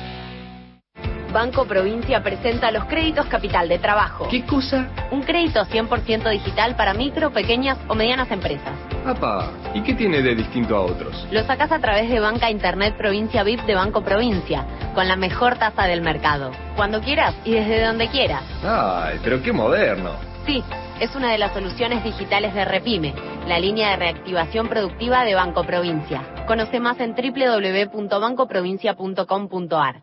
[1.31, 4.27] Banco Provincia presenta los créditos capital de trabajo.
[4.29, 4.89] ¿Qué cosa?
[5.11, 8.73] Un crédito 100% digital para micro, pequeñas o medianas empresas.
[9.05, 9.49] ¡Apa!
[9.73, 11.25] ¿Y qué tiene de distinto a otros?
[11.31, 15.55] Lo sacas a través de Banca Internet Provincia VIP de Banco Provincia, con la mejor
[15.55, 16.51] tasa del mercado.
[16.75, 18.43] Cuando quieras y desde donde quieras.
[18.63, 20.11] ¡Ay, pero qué moderno!
[20.45, 20.61] Sí,
[20.99, 23.15] es una de las soluciones digitales de Repime,
[23.47, 26.23] la línea de reactivación productiva de Banco Provincia.
[26.45, 30.01] Conoce más en www.bancoprovincia.com.ar.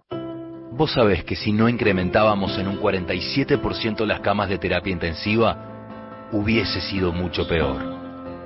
[0.78, 6.80] Vos sabés que si no incrementábamos en un 47% las camas de terapia intensiva, hubiese
[6.80, 7.82] sido mucho peor.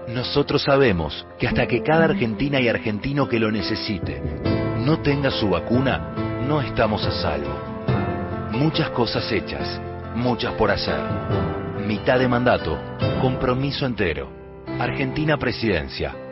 [0.09, 4.23] Nosotros sabemos que hasta que cada argentina y argentino que lo necesite
[4.79, 6.15] no tenga su vacuna,
[6.49, 7.55] no estamos a salvo.
[8.53, 9.79] Muchas cosas hechas,
[10.17, 11.03] muchas por hacer.
[11.87, 12.79] Mitad de mandato,
[13.21, 14.31] compromiso entero.
[14.79, 16.32] Argentina Presidencia.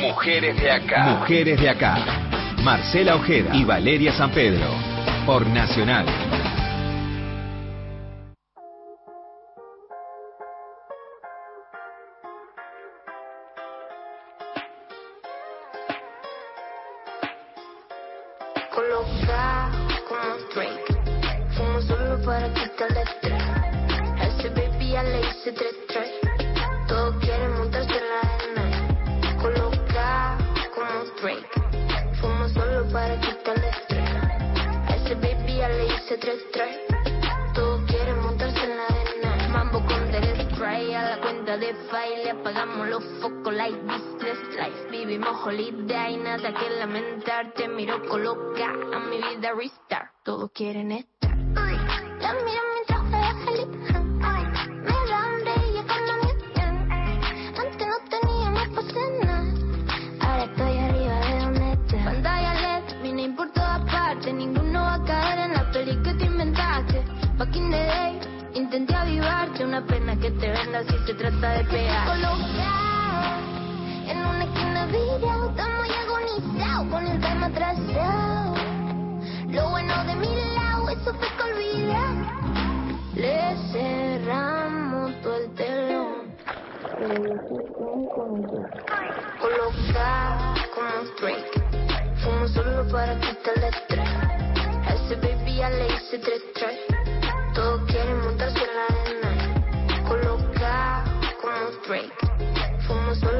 [0.00, 1.04] Mujeres de acá.
[1.18, 1.96] Mujeres de acá.
[2.62, 4.68] Marcela Ojeda y Valeria San Pedro.
[5.26, 6.06] Por Nacional
[36.20, 36.78] 3, 3.
[37.54, 39.48] Todos quieren montarse en la arena.
[39.50, 42.30] Mambo con Death Spray a la cuenta de file.
[42.30, 44.90] Apagamos los focos like this, life.
[44.90, 47.52] Vivimos holiday, nada que lamentar.
[47.54, 50.12] Te miro coloca a mi vida restart.
[50.24, 51.36] Todos quieren estar.
[51.36, 51.76] Uy,
[52.20, 52.62] la mira,
[70.20, 72.06] que te venda si se trata de pegar.
[72.08, 73.38] Colocado
[74.08, 78.54] en una esquina virado, estamos muy agonizados con el tema atrasado.
[79.48, 82.26] Lo bueno de mi lado, eso fue que.
[83.14, 86.34] Le cerramos todo el telón.
[89.40, 91.50] Colocado como un trick.
[92.22, 94.08] Fumo solo para quitar el estrés.
[94.94, 96.97] Ese baby ya le hice tres tres.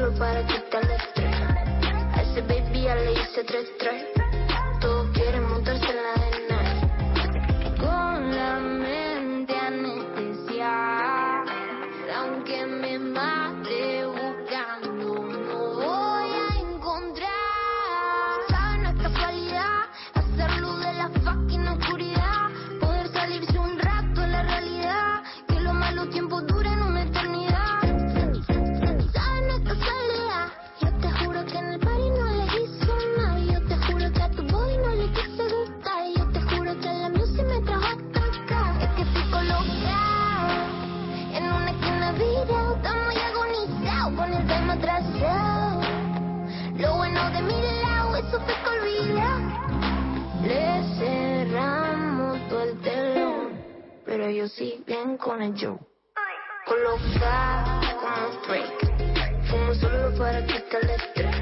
[0.09, 1.37] solo para quitarle estrés.
[2.15, 4.28] A ese baby ya le hice tres, tres.
[54.39, 55.77] Yo sí bien con el show.
[56.65, 61.37] Colocado como un break, fumo solo para quitar el estrés.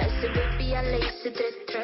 [0.00, 1.83] Ese baby ya le hice tres tres.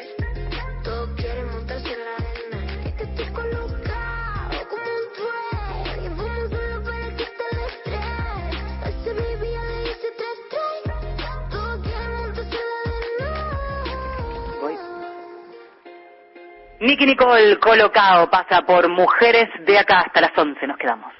[16.81, 20.65] Nicky Nicole colocado pasa por Mujeres de acá hasta las 11.
[20.65, 21.13] Nos quedamos.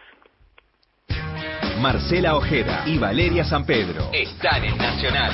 [1.79, 5.33] Marcela Ojeda y Valeria San Pedro Están en Nacional.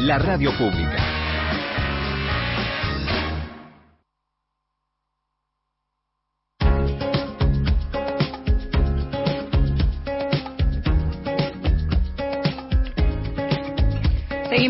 [0.00, 1.13] la radio pública.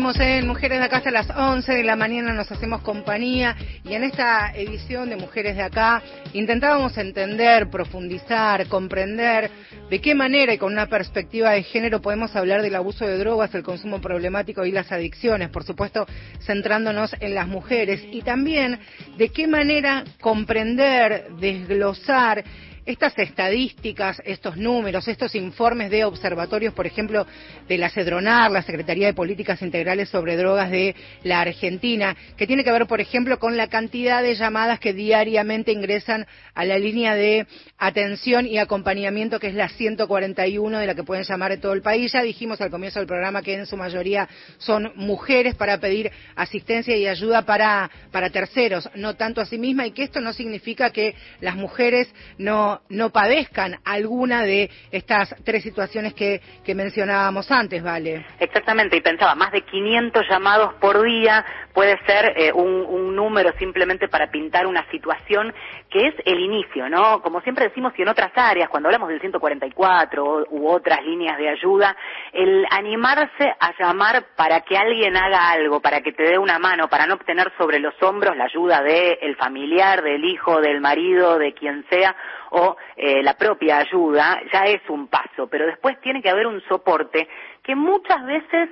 [0.05, 3.95] Seguimos en Mujeres de Acá hasta las 11 de la mañana, nos hacemos compañía y
[3.95, 9.49] en esta edición de Mujeres de Acá intentábamos entender, profundizar, comprender
[9.89, 13.55] de qué manera y con una perspectiva de género podemos hablar del abuso de drogas,
[13.55, 16.05] el consumo problemático y las adicciones, por supuesto
[16.45, 18.77] centrándonos en las mujeres y también
[19.17, 22.43] de qué manera comprender, desglosar
[22.85, 27.25] estas estadísticas, estos números, estos informes de observatorios, por ejemplo,
[27.67, 32.63] de la CEDRONAR, la Secretaría de Políticas Integrales sobre Drogas de la Argentina, que tiene
[32.63, 37.15] que ver, por ejemplo, con la cantidad de llamadas que diariamente ingresan a la línea
[37.15, 41.73] de atención y acompañamiento, que es la 141 de la que pueden llamar de todo
[41.73, 42.11] el país.
[42.11, 46.95] Ya dijimos al comienzo del programa que en su mayoría son mujeres para pedir asistencia
[46.95, 50.91] y ayuda para, para terceros, no tanto a sí misma, y que esto no significa
[50.91, 56.41] que las mujeres no, no padezcan alguna de estas tres situaciones que,
[56.75, 58.25] mencionábamos antes, ¿vale?
[58.39, 63.53] Exactamente, y pensaba, más de 500 llamados por día puede ser eh, un, un número
[63.57, 65.53] simplemente para pintar una situación
[65.95, 67.21] que es el inicio, ¿no?
[67.21, 71.37] Como siempre decimos, y en otras áreas, cuando hablamos del 144 o- u otras líneas
[71.37, 71.95] de ayuda,
[72.33, 76.89] el animarse a llamar para que alguien haga algo, para que te dé una mano,
[76.89, 81.53] para no obtener sobre los hombros la ayuda del familiar, del hijo, del marido, de
[81.53, 82.13] quien sea,
[82.49, 86.61] o eh, la propia ayuda, ya es un paso, pero después tiene que haber un
[86.67, 87.25] soporte
[87.63, 88.69] que muchas veces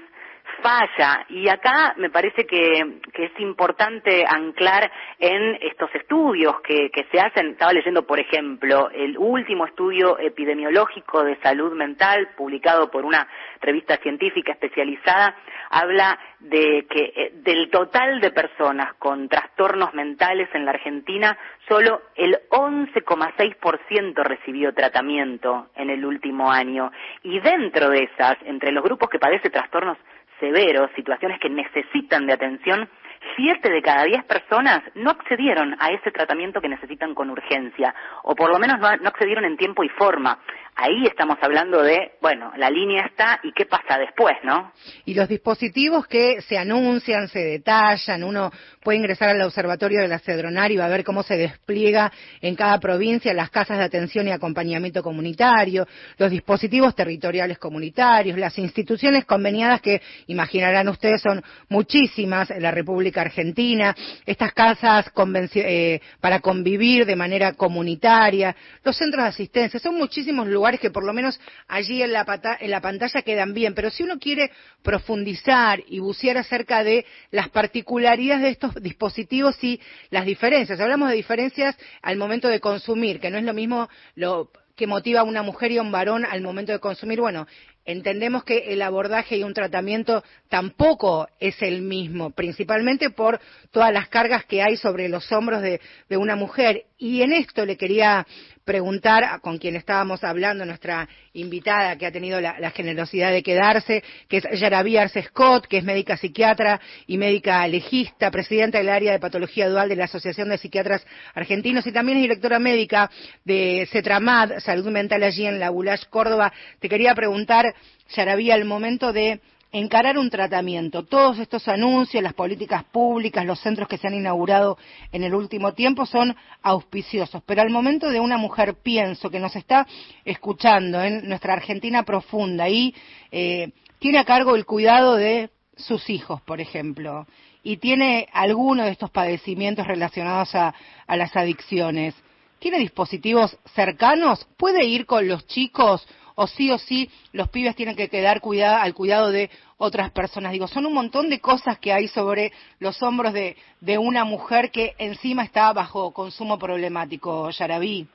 [0.62, 7.06] falla y acá me parece que, que es importante anclar en estos estudios que, que
[7.12, 7.52] se hacen.
[7.52, 13.28] Estaba leyendo, por ejemplo, el último estudio epidemiológico de salud mental publicado por una
[13.62, 15.36] revista científica especializada
[15.70, 22.02] habla de que eh, del total de personas con trastornos mentales en la Argentina, solo
[22.16, 26.92] el 11,6% recibió tratamiento en el último año.
[27.24, 29.98] Y dentro de esas, entre los grupos que padecen trastornos
[30.40, 32.90] severos, situaciones que necesitan de atención,
[33.36, 37.94] siete de cada diez personas no accedieron a ese tratamiento que necesitan con urgencia,
[38.24, 40.40] o por lo menos no, no accedieron en tiempo y forma.
[40.76, 44.72] Ahí estamos hablando de, bueno, la línea está y qué pasa después, ¿no?
[45.06, 50.18] Y los dispositivos que se anuncian, se detallan, uno puede ingresar al observatorio de la
[50.18, 54.28] Cedronar y va a ver cómo se despliega en cada provincia las casas de atención
[54.28, 62.50] y acompañamiento comunitario, los dispositivos territoriales comunitarios, las instituciones conveniadas que imaginarán ustedes son muchísimas
[62.50, 65.12] en la República Argentina, estas casas
[65.54, 71.04] eh, para convivir de manera comunitaria, los centros de asistencia, son muchísimos lugares que por
[71.04, 74.50] lo menos allí en la, pata- en la pantalla quedan bien, pero si uno quiere
[74.82, 81.16] profundizar y bucear acerca de las particularidades de estos dispositivos y las diferencias, hablamos de
[81.16, 85.44] diferencias al momento de consumir, que no es lo mismo lo que motiva a una
[85.44, 87.46] mujer y a un varón al momento de consumir, bueno,
[87.86, 93.40] entendemos que el abordaje y un tratamiento tampoco es el mismo, principalmente por
[93.72, 95.80] todas las cargas que hay sobre los hombros de,
[96.12, 96.84] una mujer.
[96.98, 98.26] Y en esto le quería
[98.64, 103.44] preguntar a- con quien estábamos hablando, nuestra invitada que ha tenido la, la generosidad de
[103.44, 108.88] quedarse, que es Yaraví Arce Scott, que es médica psiquiatra y médica legista, presidenta del
[108.90, 113.10] área de patología dual de la Asociación de Psiquiatras Argentinos y también es directora médica
[113.44, 116.54] de CETRAMAD, Salud Mental allí en la Bulash, Córdoba.
[116.80, 117.73] Te quería preguntar,
[118.16, 119.42] Yaraví, al momento de
[119.74, 121.04] encarar un tratamiento.
[121.04, 124.78] Todos estos anuncios, las políticas públicas, los centros que se han inaugurado
[125.12, 129.56] en el último tiempo son auspiciosos, pero al momento de una mujer pienso que nos
[129.56, 129.88] está
[130.24, 132.94] escuchando en nuestra Argentina profunda y
[133.32, 137.26] eh, tiene a cargo el cuidado de sus hijos, por ejemplo,
[137.64, 140.76] y tiene alguno de estos padecimientos relacionados a
[141.08, 142.14] las adicciones,
[142.60, 144.48] ¿tiene dispositivos cercanos?
[144.58, 146.06] ¿Puede ir con los chicos
[146.36, 150.52] o sí o sí los pibes tienen que quedar cuidado, al cuidado de otras personas.
[150.52, 154.72] Digo, son un montón de cosas que hay sobre los hombros de, de una mujer
[154.72, 158.08] que encima está bajo consumo problemático, Yarabí.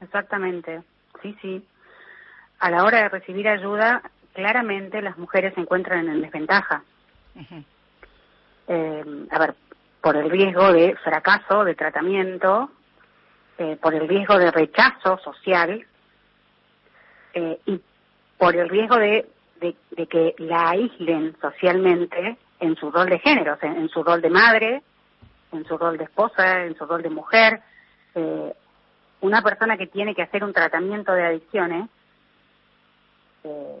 [0.00, 0.82] Exactamente,
[1.22, 1.64] sí, sí.
[2.58, 4.02] A la hora de recibir ayuda,
[4.32, 6.82] claramente las mujeres se encuentran en desventaja.
[8.68, 9.54] eh, a ver,
[10.00, 12.70] por el riesgo de fracaso de tratamiento,
[13.58, 15.86] eh, por el riesgo de rechazo social
[17.34, 17.80] eh, y
[18.38, 19.26] por el riesgo de,
[19.60, 24.20] de, de, que la aíslen socialmente en su rol de género, en, en, su rol
[24.20, 24.82] de madre,
[25.52, 27.60] en su rol de esposa, en su rol de mujer.
[28.14, 28.54] Eh,
[29.20, 31.88] una persona que tiene que hacer un tratamiento de adicciones,
[33.44, 33.80] eh,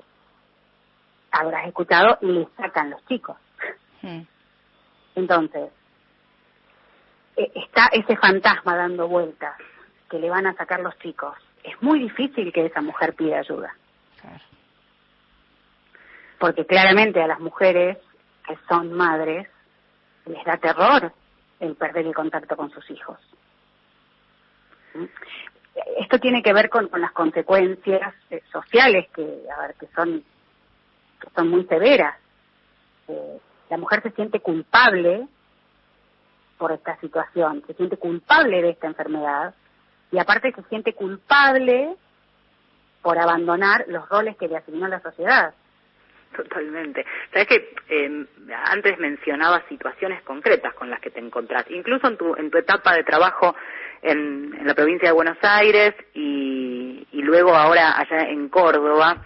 [1.30, 3.36] habrás escuchado, y le sacan los chicos.
[5.14, 5.70] Entonces,
[7.36, 9.56] eh, está ese fantasma dando vueltas
[10.10, 11.34] que le van a sacar los chicos.
[11.64, 13.74] Es muy difícil que esa mujer pida ayuda.
[14.20, 14.44] Claro.
[16.38, 17.98] Porque claramente a las mujeres
[18.46, 19.48] que son madres
[20.26, 21.12] les da terror
[21.60, 23.18] el perder el contacto con sus hijos.
[25.98, 30.22] Esto tiene que ver con, con las consecuencias eh, sociales que, a ver, que son,
[31.20, 32.16] que son muy severas.
[33.08, 33.40] Eh,
[33.70, 35.26] la mujer se siente culpable
[36.58, 39.54] por esta situación, se siente culpable de esta enfermedad
[40.14, 41.96] y aparte se siente culpable
[43.02, 45.52] por abandonar los roles que le asignó la sociedad.
[46.36, 47.04] Totalmente.
[47.32, 48.26] Sabes que eh,
[48.66, 52.94] antes mencionabas situaciones concretas con las que te encontrás, incluso en tu, en tu etapa
[52.94, 53.56] de trabajo
[54.02, 59.16] en, la provincia de Buenos Aires y luego ahora allá en Córdoba.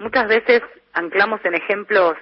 [0.00, 0.62] Muchas veces
[0.94, 2.16] anclamos en ejemplos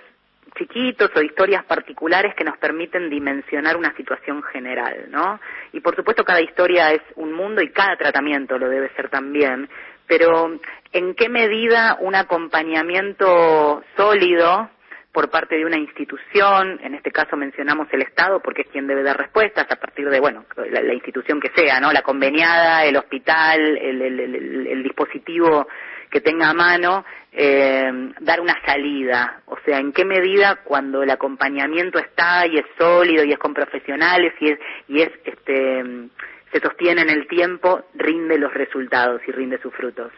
[0.56, 5.40] chiquitos o historias particulares que nos permiten dimensionar una situación general, ¿no?
[5.72, 9.68] Y por supuesto cada historia es un mundo y cada tratamiento lo debe ser también,
[10.06, 10.58] pero
[10.92, 14.70] ¿en qué medida un acompañamiento sólido
[15.12, 19.02] por parte de una institución, en este caso mencionamos el Estado porque es quien debe
[19.02, 21.92] dar respuestas a partir de, bueno, la, institución que sea, ¿no?
[21.92, 25.68] La conveniada, el hospital, el, el, el dispositivo
[26.12, 27.90] que tenga a mano eh,
[28.20, 33.24] dar una salida, o sea, en qué medida cuando el acompañamiento está y es sólido
[33.24, 34.58] y es con profesionales y es
[34.88, 36.10] y es este
[36.52, 40.12] se sostiene en el tiempo, rinde los resultados y rinde sus frutos.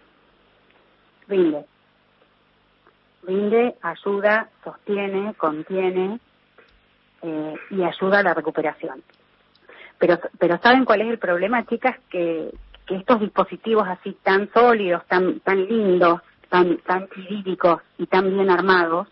[1.28, 1.64] Rinde.
[3.22, 6.18] Rinde, ayuda, sostiene, contiene
[7.22, 9.00] eh, y ayuda a la recuperación.
[9.98, 11.96] Pero, pero ¿saben cuál es el problema, chicas?
[12.10, 12.50] Que,
[12.86, 18.50] que estos dispositivos así tan sólidos, tan, tan lindos, tan, tan jurídicos y tan bien
[18.50, 19.08] armados,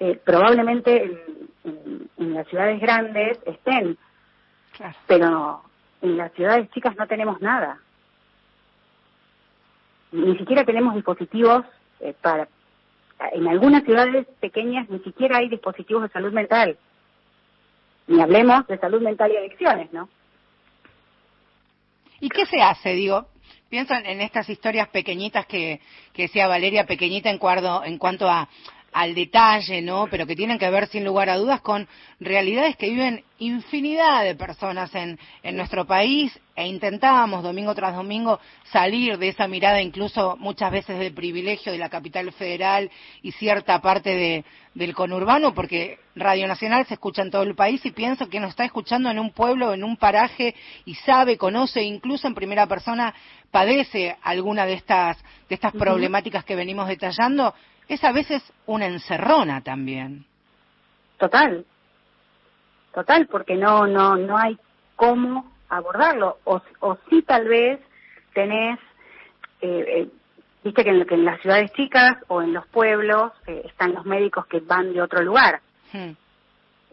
[0.00, 1.18] eh, probablemente en,
[1.64, 3.96] en, en, las ciudades grandes estén,
[4.76, 4.96] claro.
[5.06, 5.62] pero
[6.02, 7.78] en las ciudades chicas no tenemos nada.
[10.12, 11.64] Ni siquiera tenemos dispositivos
[12.00, 12.48] eh, para...
[13.32, 16.76] En algunas ciudades pequeñas ni siquiera hay dispositivos de salud mental.
[18.06, 20.08] Ni hablemos de salud mental y adicciones, ¿no?
[22.24, 22.94] ¿Y qué se hace?
[22.94, 23.26] Digo,
[23.68, 25.78] pienso en estas historias pequeñitas que,
[26.14, 28.48] que decía Valeria, pequeñita en, cuardo, en cuanto a,
[28.94, 30.06] al detalle, ¿no?
[30.08, 31.88] Pero que tienen que ver sin lugar a dudas con
[32.20, 38.38] realidades que viven infinidad de personas en, en nuestro país e intentábamos domingo tras domingo
[38.70, 42.88] salir de esa mirada incluso muchas veces del privilegio de la capital federal
[43.20, 47.84] y cierta parte de, del conurbano porque Radio Nacional se escucha en todo el país
[47.84, 51.82] y pienso que nos está escuchando en un pueblo, en un paraje y sabe, conoce,
[51.82, 53.12] incluso en primera persona
[53.50, 55.16] padece alguna de estas,
[55.48, 55.80] de estas uh -huh.
[55.80, 57.54] problemáticas que venimos detallando
[57.88, 60.24] es a veces una encerrona también.
[61.18, 61.64] Total,
[62.92, 64.58] total, porque no, no, no hay
[64.96, 66.38] cómo abordarlo.
[66.44, 67.80] O, o sí tal vez
[68.32, 68.78] tenés,
[69.60, 70.08] eh, eh,
[70.62, 74.04] viste que en, que en, las ciudades chicas o en los pueblos eh, están los
[74.04, 75.60] médicos que van de otro lugar,
[75.92, 76.10] hmm.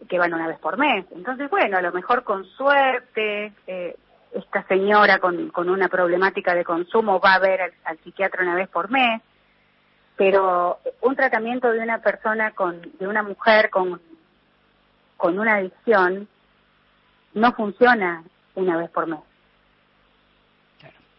[0.08, 1.04] que van una vez por mes.
[1.12, 3.96] Entonces, bueno, a lo mejor con suerte, eh,
[4.32, 8.54] esta señora con, con una problemática de consumo va a ver al, al psiquiatra una
[8.54, 9.20] vez por mes
[10.22, 14.00] pero un tratamiento de una persona con de una mujer con
[15.16, 16.28] con una adicción
[17.34, 18.22] no funciona
[18.54, 19.18] una vez por mes.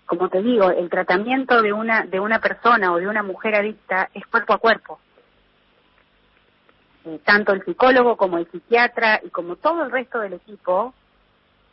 [0.06, 4.10] Como te digo el tratamiento de una de una persona o de una mujer adicta
[4.14, 5.02] es cuerpo a cuerpo.
[7.04, 10.94] Eh, tanto el psicólogo como el psiquiatra y como todo el resto del equipo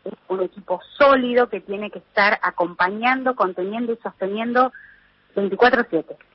[0.02, 4.72] es un equipo sólido que tiene que estar acompañando, conteniendo y sosteniendo
[5.36, 6.29] 24/7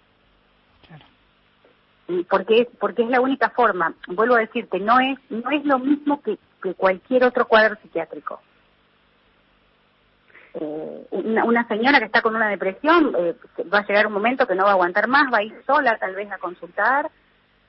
[2.30, 5.80] porque es porque es la única forma vuelvo a decirte no es no es lo
[5.80, 8.40] mismo que, que cualquier otro cuadro psiquiátrico
[10.58, 14.56] Eh, una, señora que está con una depresión eh, va a llegar un momento que
[14.56, 17.12] no va a aguantar más, va a ir sola tal vez a consultar,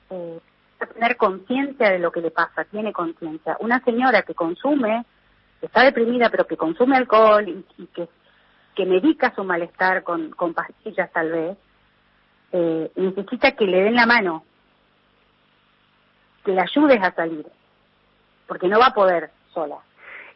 [0.09, 0.39] eh,
[0.79, 3.57] a tener conciencia de lo que le pasa, tiene conciencia.
[3.59, 5.03] Una señora que consume,
[5.59, 8.07] que está deprimida pero que consume alcohol y, que,
[8.73, 11.57] que medica su malestar con, con pastillas tal vez,
[12.51, 14.43] eh, necesita que le den la mano,
[16.45, 17.45] que le ayudes a salir,
[18.47, 19.77] porque no va a poder sola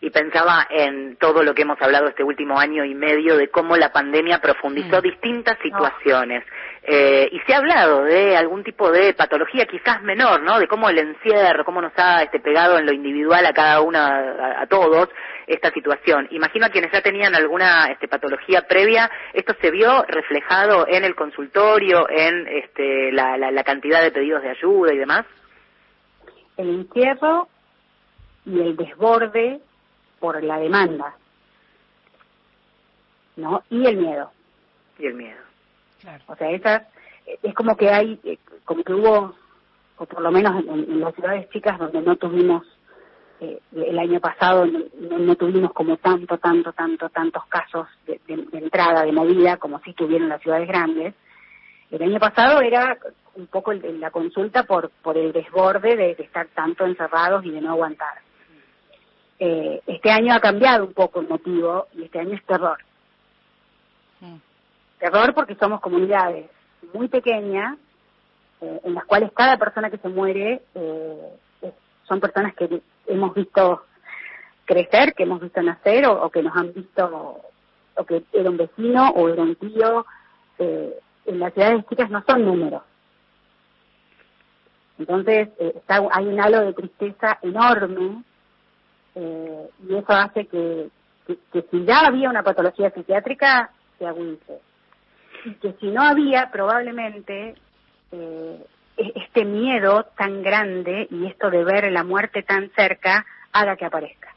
[0.01, 3.77] y pensaba en todo lo que hemos hablado este último año y medio de cómo
[3.77, 5.01] la pandemia profundizó mm.
[5.01, 6.43] distintas situaciones.
[6.83, 10.57] Eh, y se ha hablado de algún tipo de patología quizás menor, ¿no?
[10.57, 14.61] De cómo el encierro, cómo nos ha este, pegado en lo individual a cada una,
[14.61, 15.07] a, todos,
[15.45, 16.27] esta situación.
[16.31, 21.13] Imagino a quienes ya tenían alguna este, patología previa, esto se vio reflejado en el
[21.13, 25.27] consultorio, en este, la, la, la cantidad de pedidos de ayuda y demás.
[26.57, 27.47] El encierro
[28.47, 29.61] y el desborde
[30.21, 31.15] por la demanda,
[33.35, 33.63] ¿no?
[33.71, 34.31] Y el miedo.
[34.99, 35.41] Y el miedo.
[35.99, 36.23] Claro.
[36.27, 36.83] O sea, esas,
[37.41, 39.35] es como que hay, eh, como que hubo,
[39.97, 42.65] o por lo menos en, las ciudades chicas donde no tuvimos,
[43.39, 48.21] eh, el año pasado no, tuvimos como tanto, tanto, tanto, tantos casos de,
[48.53, 51.15] entrada, de movida, como si tuvieron las ciudades grandes.
[51.89, 52.95] El año pasado era
[53.33, 57.71] un poco la consulta por, por el desborde de estar tanto encerrados y de no
[57.71, 58.21] aguantar.
[59.43, 62.77] Eh, este año ha cambiado un poco el motivo y este año es terror.
[64.19, 64.35] Mm.
[64.99, 66.47] Terror porque somos comunidades
[66.93, 67.75] muy pequeñas
[68.61, 71.37] eh, en las cuales cada persona que se muere eh,
[72.03, 73.83] son personas que hemos visto
[74.65, 77.41] crecer, que hemos visto nacer o, que nos han visto
[77.95, 80.05] o que era un vecino o era un tío.
[80.59, 82.83] en las ciudades chicas no son números.
[84.99, 88.23] Entonces está, hay un halo de tristeza enorme
[89.15, 90.89] eh, y eso hace que,
[91.27, 94.59] que, si ya había una patología psiquiátrica, se agudice.
[95.45, 97.55] Y que si no había, probablemente
[98.11, 98.65] eh,
[98.97, 103.85] e-, este miedo tan grande y esto de ver la muerte tan cerca haga que
[103.85, 104.29] aparezca.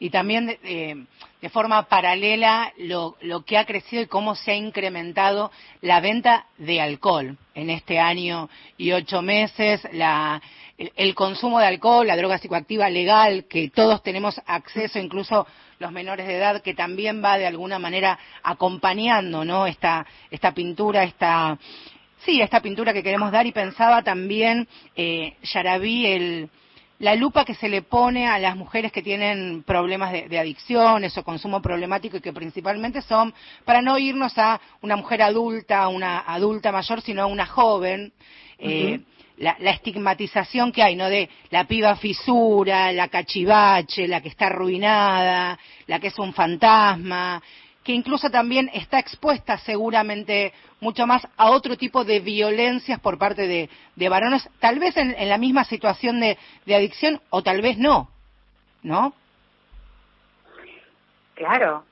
[0.00, 1.04] Y también eh,
[1.40, 6.46] de forma paralela lo, lo que ha crecido y cómo se ha incrementado la venta
[6.58, 10.42] de alcohol en este año y ocho meses, la,
[10.78, 15.46] el, consumo de alcohol, la droga psicoactiva legal, que todos tenemos acceso, incluso
[15.78, 19.66] los menores de edad, que también va de alguna manera acompañando, ¿no?
[19.66, 21.58] Esta, esta pintura, esta,
[22.24, 26.50] sí, esta pintura que queremos dar y pensaba también, eh, Yarabí, el,
[26.98, 31.24] la lupa que se le pone a las mujeres que tienen problemas de, adicciones o
[31.24, 36.72] consumo problemático y que principalmente son para no irnos a una mujer adulta, una adulta
[36.72, 38.12] mayor, sino a una joven.
[38.58, 39.00] Eh,
[39.38, 41.08] la, estigmatización que hay, ¿no?
[41.08, 47.42] De la piba fisura, la cachivache, la que está arruinada, la que es un fantasma,
[47.82, 53.46] que incluso también está expuesta seguramente mucho más a otro tipo de violencias por parte
[53.46, 58.08] de, varones, tal vez en, la misma situación de, adicción o tal vez no,
[58.82, 59.12] ¿no?
[61.34, 61.84] Claro,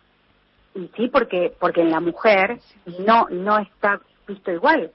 [0.74, 2.60] y sí, porque porque en la mujer
[3.00, 4.92] no no está visto igual.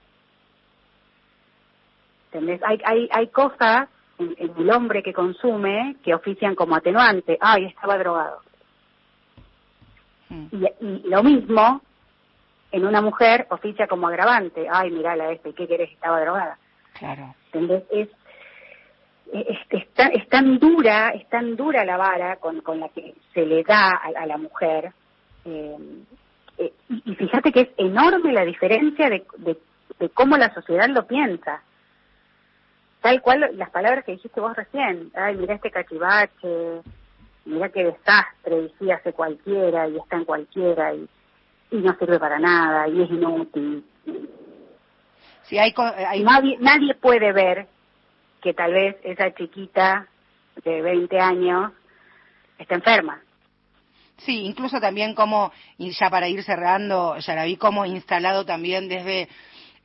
[2.34, 3.88] Hay, hay, hay cosas
[4.20, 7.38] en, el hombre que consume que ofician como atenuante.
[7.40, 8.42] Ay, estaba drogado.
[10.30, 10.48] Hmm.
[10.52, 11.82] Y, lo mismo
[12.72, 14.68] en una mujer oficia como agravante.
[14.70, 15.92] Ay, mirala este, ¿qué querés?
[15.92, 16.58] Estaba drogada.
[17.00, 17.34] Claro.
[17.92, 18.10] Es,
[19.70, 23.90] es, tan, dura, es tan dura la vara con, con la que se le da
[23.90, 24.92] a, la mujer.
[25.46, 25.78] Eh,
[26.58, 29.26] eh, y, fíjate que es enorme la diferencia de,
[30.00, 31.62] de cómo la sociedad lo piensa
[33.08, 36.82] tal cual las palabras que dijiste vos recién, ay, mira este cachivache,
[37.46, 41.08] mira qué desastre, y sí hace cualquiera, y está en cualquiera, y,
[41.72, 43.86] y no sirve para nada, y es inútil.
[45.44, 45.74] Si hay,
[46.22, 47.68] Nadie, nadie puede ver
[48.42, 50.06] que tal vez esa chiquita
[50.66, 51.72] de 20 años
[52.60, 53.22] está enferma.
[54.18, 58.90] Sí, incluso también como, y ya para ir cerrando, ya la vi como instalado también
[58.90, 59.30] desde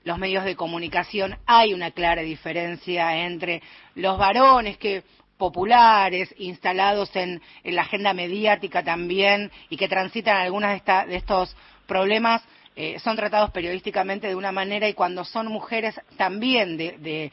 [0.05, 3.63] los medios de comunicación hay una clara diferencia entre
[3.95, 5.03] los varones que
[5.39, 12.43] populares, instalados en, la agenda mediática también y que transitan algunos de, de estos problemas,
[12.75, 17.33] eh, son tratados periodísticamente de una manera y cuando son mujeres también de, de,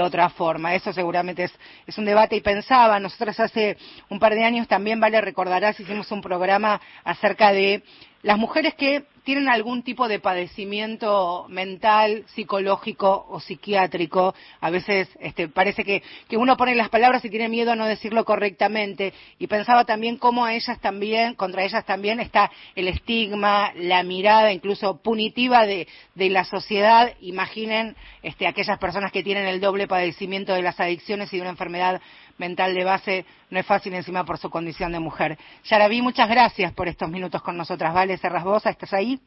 [0.00, 0.74] otra forma.
[0.74, 1.44] Eso seguramente
[1.86, 3.76] es, un debate y pensaba, nosotros hace
[4.08, 7.82] un par de años también, vale, recordarás, hicimos un programa acerca de
[8.22, 14.34] las mujeres que tienen algún tipo de padecimiento mental, psicológico o psiquiátrico.
[14.60, 16.02] A veces este, parece que,
[16.36, 19.12] uno pone las palabras y tiene miedo a no decirlo correctamente.
[19.38, 24.52] Y pensaba también cómo a ellas también, contra ellas también está el estigma, la mirada
[24.52, 27.12] incluso punitiva de, de la sociedad.
[27.20, 31.52] Imaginen este, aquellas personas que tienen el doble padecimiento de las adicciones y de una
[31.52, 32.02] enfermedad
[32.36, 35.38] mental de base no es fácil encima por su condición de mujer.
[35.64, 37.94] Yaraví, muchas gracias por estos minutos con nosotras.
[37.94, 39.18] Vale, Cerras Bosa, ¿estás ahí?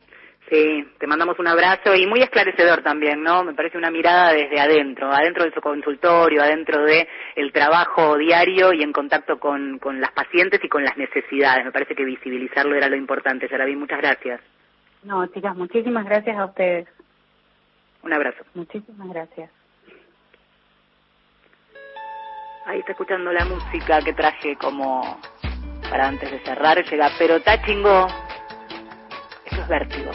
[0.49, 3.43] Sí, te mandamos un abrazo y muy esclarecedor también, ¿no?
[3.43, 8.71] Me parece una mirada desde adentro, adentro de su consultorio, adentro de el trabajo diario
[8.71, 11.65] y en contacto con, con las pacientes y con las necesidades.
[11.65, 13.47] Me parece que visibilizarlo era lo importante.
[13.49, 14.39] Yaraví, muchas gracias.
[15.01, 16.87] No, chicas, muchísimas gracias a ustedes.
[18.03, 18.43] Un abrazo.
[18.53, 19.49] Muchísimas gracias.
[22.65, 25.19] Ahí está escuchando la música que traje como
[25.89, 26.83] para antes de cerrar.
[26.83, 28.07] Llega Pero Tachingo.
[29.45, 30.11] Eso es vértigo.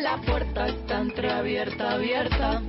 [0.00, 2.62] La puerta está entreabierta, abierta.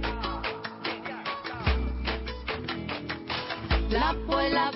[3.90, 4.72] La pues, la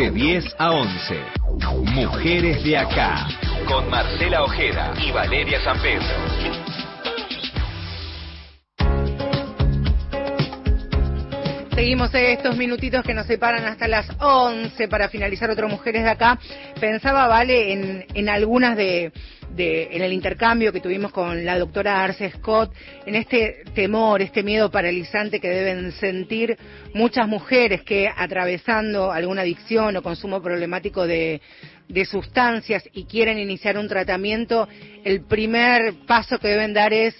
[0.00, 1.20] de 10 a 11.
[1.92, 3.28] Mujeres de acá.
[3.68, 6.06] Con Marcela Ojeda y Valeria San Pedro.
[11.74, 16.38] Seguimos estos minutitos que nos separan hasta las 11 para finalizar otro Mujeres de Acá.
[16.80, 19.12] Pensaba, Vale, en, en algunas de,
[19.54, 22.72] de, en el intercambio que tuvimos con la doctora Arce Scott,
[23.06, 26.56] en este temor, este miedo paralizante que deben sentir
[26.94, 31.40] muchas mujeres que atravesando alguna adicción o consumo problemático de,
[31.88, 34.68] de sustancias y quieren iniciar un tratamiento,
[35.04, 37.14] el primer paso que deben dar es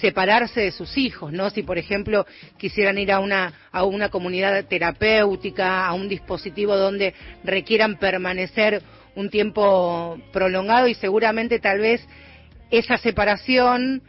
[0.00, 1.50] separarse de sus hijos, ¿no?
[1.50, 2.26] Si, por ejemplo,
[2.58, 7.14] quisieran ir a una, a una comunidad terapéutica, a un dispositivo donde
[7.44, 8.82] requieran permanecer
[9.14, 12.06] un tiempo prolongado y seguramente tal vez
[12.70, 14.02] esa separación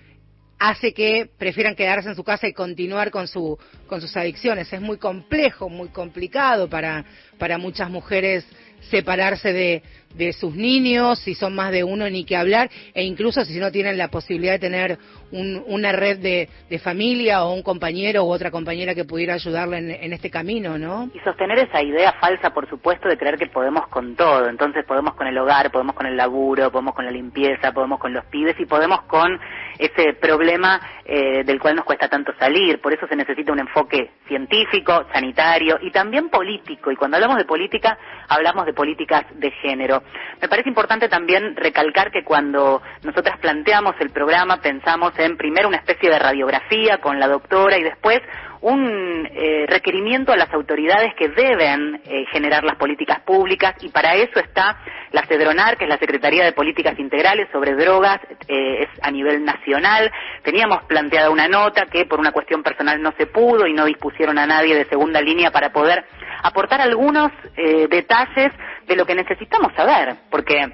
[0.59, 4.71] hace que prefieran quedarse en su casa y continuar con su con sus adicciones.
[4.71, 7.03] Es muy complejo, muy complicado para
[7.39, 8.45] para muchas mujeres
[8.89, 9.83] separarse de,
[10.15, 13.71] de sus niños, si son más de uno ni que hablar, e incluso si no
[13.71, 14.97] tienen la posibilidad de tener
[15.31, 19.77] un- una red de, de familia o un compañero u otra compañera que pudiera ayudarle
[19.77, 21.09] en, en este camino, ¿no?
[21.13, 24.49] Y sostener esa idea falsa, por supuesto, de creer que podemos con todo.
[24.49, 28.11] Entonces podemos con el hogar, podemos con el laburo, podemos con la limpieza, podemos con
[28.13, 29.39] los pibes y podemos con
[29.81, 32.79] ese problema eh, del cual nos cuesta tanto salir.
[32.79, 36.91] Por eso se necesita un enfoque científico, sanitario y también político.
[36.91, 37.97] Y cuando hablamos de política,
[38.29, 40.03] hablamos de políticas de género.
[40.39, 45.77] Me parece importante también recalcar que cuando nosotras planteamos el programa pensamos en primero una
[45.77, 48.21] especie de radiografía con la doctora y después
[48.61, 54.15] un eh, requerimiento a las autoridades que deben eh, generar las políticas públicas y para
[54.15, 54.77] eso está
[55.11, 59.43] la CEDRONAR, que es la Secretaría de Políticas Integrales sobre Drogas, eh, es a nivel
[59.43, 60.11] nacional.
[60.43, 64.37] Teníamos planteada una nota que por una cuestión personal no se pudo y no dispusieron
[64.37, 66.05] a nadie de segunda línea para poder
[66.43, 68.51] aportar algunos eh, detalles
[68.87, 70.67] de lo que necesitamos saber, porque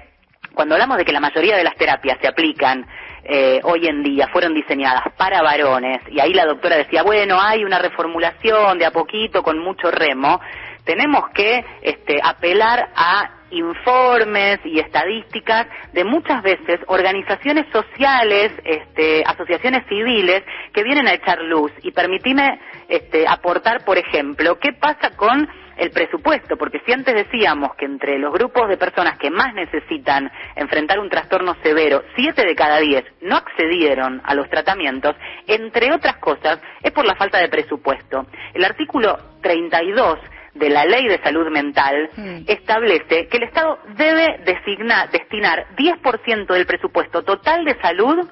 [0.54, 2.86] cuando hablamos de que la mayoría de las terapias se aplican
[3.28, 7.62] eh, hoy en día, fueron diseñadas para varones, y ahí la doctora decía, bueno, hay
[7.62, 10.40] una reformulación de a poquito con mucho remo,
[10.84, 19.86] tenemos que este, apelar a informes y estadísticas de muchas veces organizaciones sociales, este, asociaciones
[19.86, 21.72] civiles que vienen a echar luz.
[21.82, 22.58] Y permitime
[22.88, 25.48] este, aportar, por ejemplo, qué pasa con
[25.78, 30.30] el presupuesto, porque si antes decíamos que entre los grupos de personas que más necesitan
[30.56, 35.14] enfrentar un trastorno severo, siete de cada diez no accedieron a los tratamientos,
[35.46, 38.26] entre otras cosas, es por la falta de presupuesto.
[38.54, 40.18] El artículo 32
[40.54, 42.10] de la Ley de Salud Mental
[42.46, 48.28] establece que el Estado debe designar, destinar 10% del presupuesto total de salud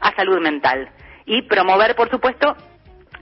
[0.00, 0.88] a salud mental
[1.26, 2.56] y promover, por supuesto,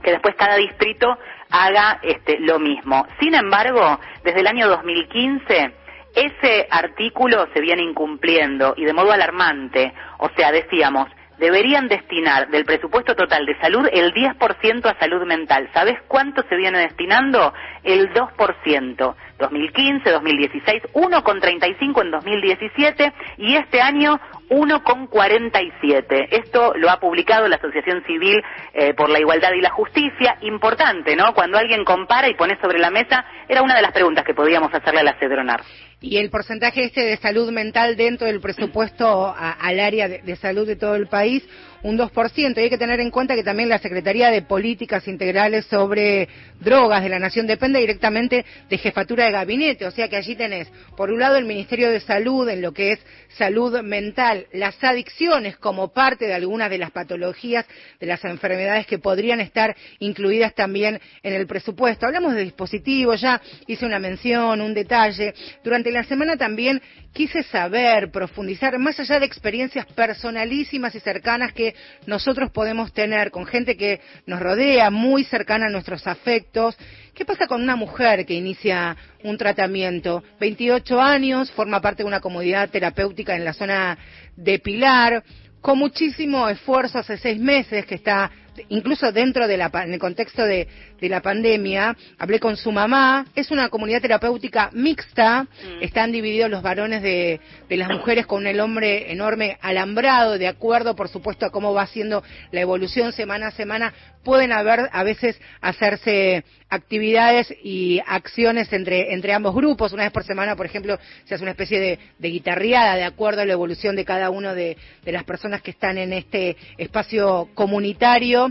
[0.05, 1.17] que después cada distrito
[1.49, 3.07] haga este, lo mismo.
[3.19, 5.73] Sin embargo, desde el año 2015
[6.15, 9.93] ese artículo se viene incumpliendo y de modo alarmante.
[10.19, 15.69] O sea, decíamos, deberían destinar del presupuesto total de salud el 10% a salud mental.
[15.73, 17.53] ¿Sabes cuánto se viene destinando?
[17.83, 19.15] El 2%.
[19.37, 24.19] 2015, 2016, 1,35 en 2017 y este año
[24.49, 26.27] 1,47.
[26.31, 28.41] Esto lo ha publicado la Asociación Civil
[28.73, 30.37] eh, por la Igualdad y la Justicia.
[30.41, 31.33] Importante, ¿no?
[31.33, 34.73] Cuando alguien compara y pone sobre la mesa, era una de las preguntas que podíamos
[34.73, 35.61] hacerle a la Cedronar.
[36.05, 40.67] Y el porcentaje este de salud mental dentro del presupuesto al área de, de salud
[40.67, 41.43] de todo el país,
[41.83, 42.57] un 2%.
[42.57, 46.27] Y hay que tener en cuenta que también la Secretaría de Políticas Integrales sobre
[46.59, 49.85] Drogas de la Nación depende directamente de jefatura de gabinete.
[49.85, 52.93] O sea que allí tenés, por un lado, el Ministerio de Salud en lo que
[52.93, 52.99] es
[53.37, 57.65] salud mental, las adicciones como parte de algunas de las patologías,
[57.99, 62.05] de las enfermedades que podrían estar incluidas también en el presupuesto.
[62.05, 65.33] Hablamos de dispositivos, ya hice una mención, un detalle.
[65.63, 66.81] Durante la semana también
[67.13, 71.64] quise saber, profundizar, más allá de experiencias personalísimas y cercanas que
[72.05, 76.77] nosotros podemos tener con gente que nos rodea, muy cercana a nuestros afectos.
[77.13, 80.23] ¿Qué pasa con una mujer que inicia un tratamiento?
[80.39, 83.97] 28 años, forma parte de una comunidad terapéutica en la zona
[84.35, 85.23] de Pilar,
[85.61, 88.29] con muchísimo esfuerzo hace seis meses que está
[88.69, 90.67] incluso dentro de la pa- en el contexto de,
[90.99, 95.47] de la pandemia hablé con su mamá es una comunidad terapéutica mixta
[95.81, 97.39] están divididos los varones de,
[97.69, 101.87] de las mujeres con el hombre enorme alambrado de acuerdo por supuesto a cómo va
[101.87, 103.93] siendo la evolución semana a semana
[104.23, 109.93] pueden haber a veces hacerse actividades y acciones entre, entre ambos grupos.
[109.93, 113.41] Una vez por semana, por ejemplo, se hace una especie de, de guitarreada de acuerdo
[113.41, 118.44] a la evolución de cada uno de las personas que están en este espacio comunitario.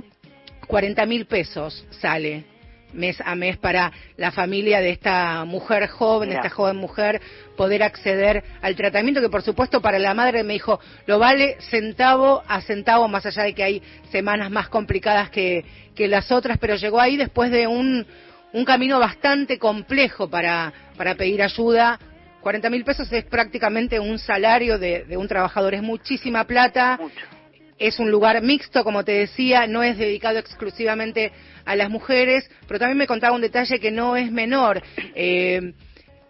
[0.66, 2.44] 40 mil pesos sale
[2.94, 6.40] mes a mes para la familia de esta mujer joven, Mira.
[6.40, 7.20] esta joven mujer,
[7.56, 12.42] poder acceder al tratamiento que por supuesto para la madre me dijo, lo vale centavo
[12.46, 16.76] a centavo, más allá de que hay semanas más complicadas que, que las otras, pero
[16.76, 18.06] llegó ahí después de un,
[18.52, 21.98] un camino bastante complejo para, para pedir ayuda.
[22.40, 26.98] 40 mil pesos es prácticamente un salario de, de un trabajador, es muchísima plata.
[27.78, 31.32] Es un lugar mixto, como te decía, no es dedicado exclusivamente
[31.64, 34.82] a las mujeres, pero también me contaba un detalle que no es menor.
[35.14, 35.72] Eh,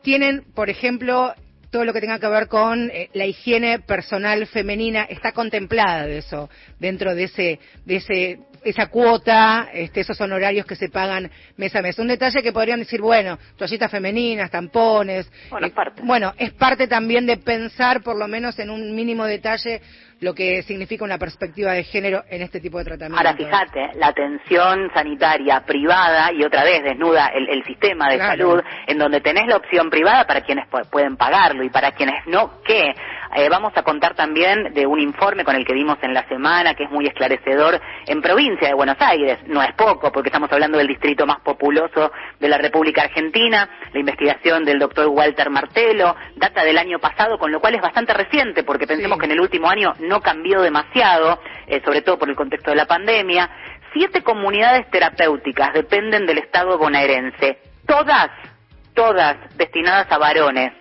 [0.02, 1.34] tienen, por ejemplo,
[1.70, 6.18] todo lo que tenga que ver con eh, la higiene personal femenina está contemplada de
[6.18, 11.74] eso dentro de ese de ese esa cuota, este, esos honorarios que se pagan mes
[11.76, 11.98] a mes.
[11.98, 15.30] Un detalle que podrían decir, bueno, toallitas femeninas, tampones.
[15.50, 16.02] Bueno, eh, parte.
[16.02, 19.82] bueno, es parte también de pensar, por lo menos en un mínimo detalle,
[20.24, 23.18] lo que significa una perspectiva de género en este tipo de tratamiento.
[23.18, 28.30] Ahora fíjate, la atención sanitaria privada y otra vez desnuda el, el sistema de Claro.
[28.32, 32.26] salud en donde tenés la opción privada para quienes pu- pueden pagarlo y para quienes
[32.26, 32.94] no, ¿qué?
[33.36, 36.74] Eh, vamos a contar también de un informe con el que vimos en la semana
[36.74, 39.38] que es muy esclarecedor en provincia de Buenos Aires.
[39.46, 43.68] No es poco porque estamos hablando del distrito más populoso de la República Argentina.
[43.92, 48.14] La investigación del doctor Walter Martelo data del año pasado, con lo cual es bastante
[48.14, 52.28] reciente porque pensemos que en el último año no cambió demasiado, eh, sobre todo por
[52.28, 53.50] el contexto de la pandemia.
[53.92, 58.30] Siete comunidades terapéuticas dependen del Estado bonaerense, todas,
[58.94, 60.72] todas destinadas a varones.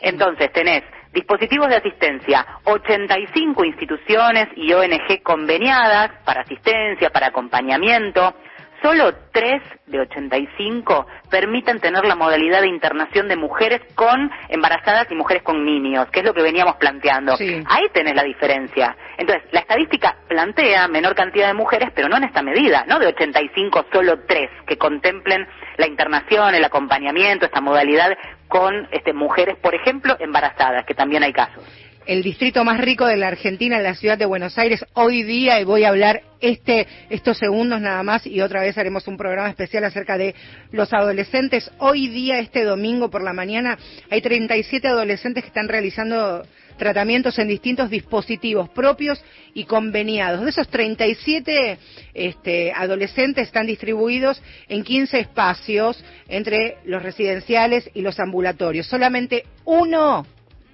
[0.00, 0.82] Entonces tenés
[1.12, 8.34] dispositivos de asistencia, 85 instituciones y ONG conveniadas para asistencia, para acompañamiento.
[8.82, 15.14] Solo 3 de 85 permiten tener la modalidad de internación de mujeres con embarazadas y
[15.14, 17.36] mujeres con niños, que es lo que veníamos planteando.
[17.36, 17.62] Sí.
[17.68, 18.96] Ahí tenés la diferencia.
[19.18, 23.08] Entonces, la estadística plantea menor cantidad de mujeres, pero no en esta medida, no de
[23.08, 28.16] 85 solo 3 que contemplen la internación, el acompañamiento, esta modalidad
[28.48, 31.89] con este, mujeres, por ejemplo, embarazadas, que también hay casos.
[32.06, 35.60] El distrito más rico de la Argentina, en la ciudad de Buenos Aires, hoy día,
[35.60, 39.48] y voy a hablar este, estos segundos nada más, y otra vez haremos un programa
[39.48, 40.34] especial acerca de
[40.72, 41.70] los adolescentes.
[41.78, 43.78] Hoy día, este domingo por la mañana,
[44.10, 46.42] hay 37 adolescentes que están realizando
[46.78, 49.22] tratamientos en distintos dispositivos propios
[49.52, 50.42] y conveniados.
[50.42, 51.78] De esos 37
[52.14, 58.86] este, adolescentes están distribuidos en 15 espacios entre los residenciales y los ambulatorios.
[58.86, 60.26] Solamente uno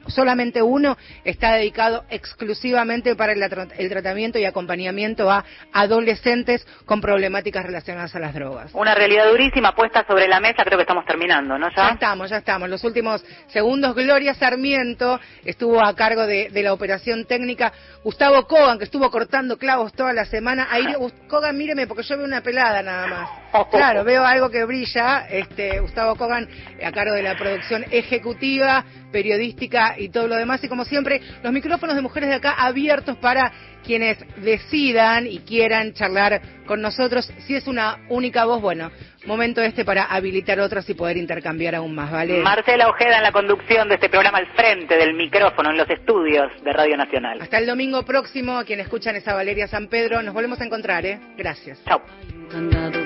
[0.09, 7.64] solamente uno está dedicado exclusivamente para el, el tratamiento y acompañamiento a adolescentes con problemáticas
[7.64, 8.70] relacionadas a las drogas.
[8.74, 11.68] Una realidad durísima puesta sobre la mesa, creo que estamos terminando, ¿no?
[11.70, 11.88] Ya Ya.
[11.90, 12.68] estamos, ya estamos.
[12.68, 17.72] Los últimos segundos, Gloria Sarmiento estuvo a cargo de, de la operación técnica.
[18.02, 20.68] Gustavo Kogan, que estuvo cortando clavos toda la semana.
[20.70, 20.86] Ahí,
[21.28, 23.30] Kogan, míreme, porque yo veo una pelada nada más.
[23.70, 25.26] Claro, veo algo que brilla.
[25.28, 26.48] Este, Gustavo Kogan,
[26.84, 30.62] a cargo de la producción ejecutiva, periodística y todo lo demás.
[30.62, 33.52] Y como siempre, los micrófonos de mujeres de acá abiertos para
[33.86, 37.32] quienes decidan y quieran charlar con nosotros.
[37.46, 38.90] Si es una única voz, bueno,
[39.26, 42.38] momento este para habilitar otras y poder intercambiar aún más, ¿vale?
[42.42, 46.50] Marcela Ojeda en la conducción de este programa al frente del micrófono en los estudios
[46.62, 47.40] de Radio Nacional.
[47.40, 51.07] Hasta el domingo próximo, a quien escuchan esa Valeria San Pedro, nos volvemos a encontrar,
[51.07, 51.20] ¿eh?
[51.36, 51.82] Gracias.
[51.84, 52.02] Chao.
[52.50, 53.05] Candado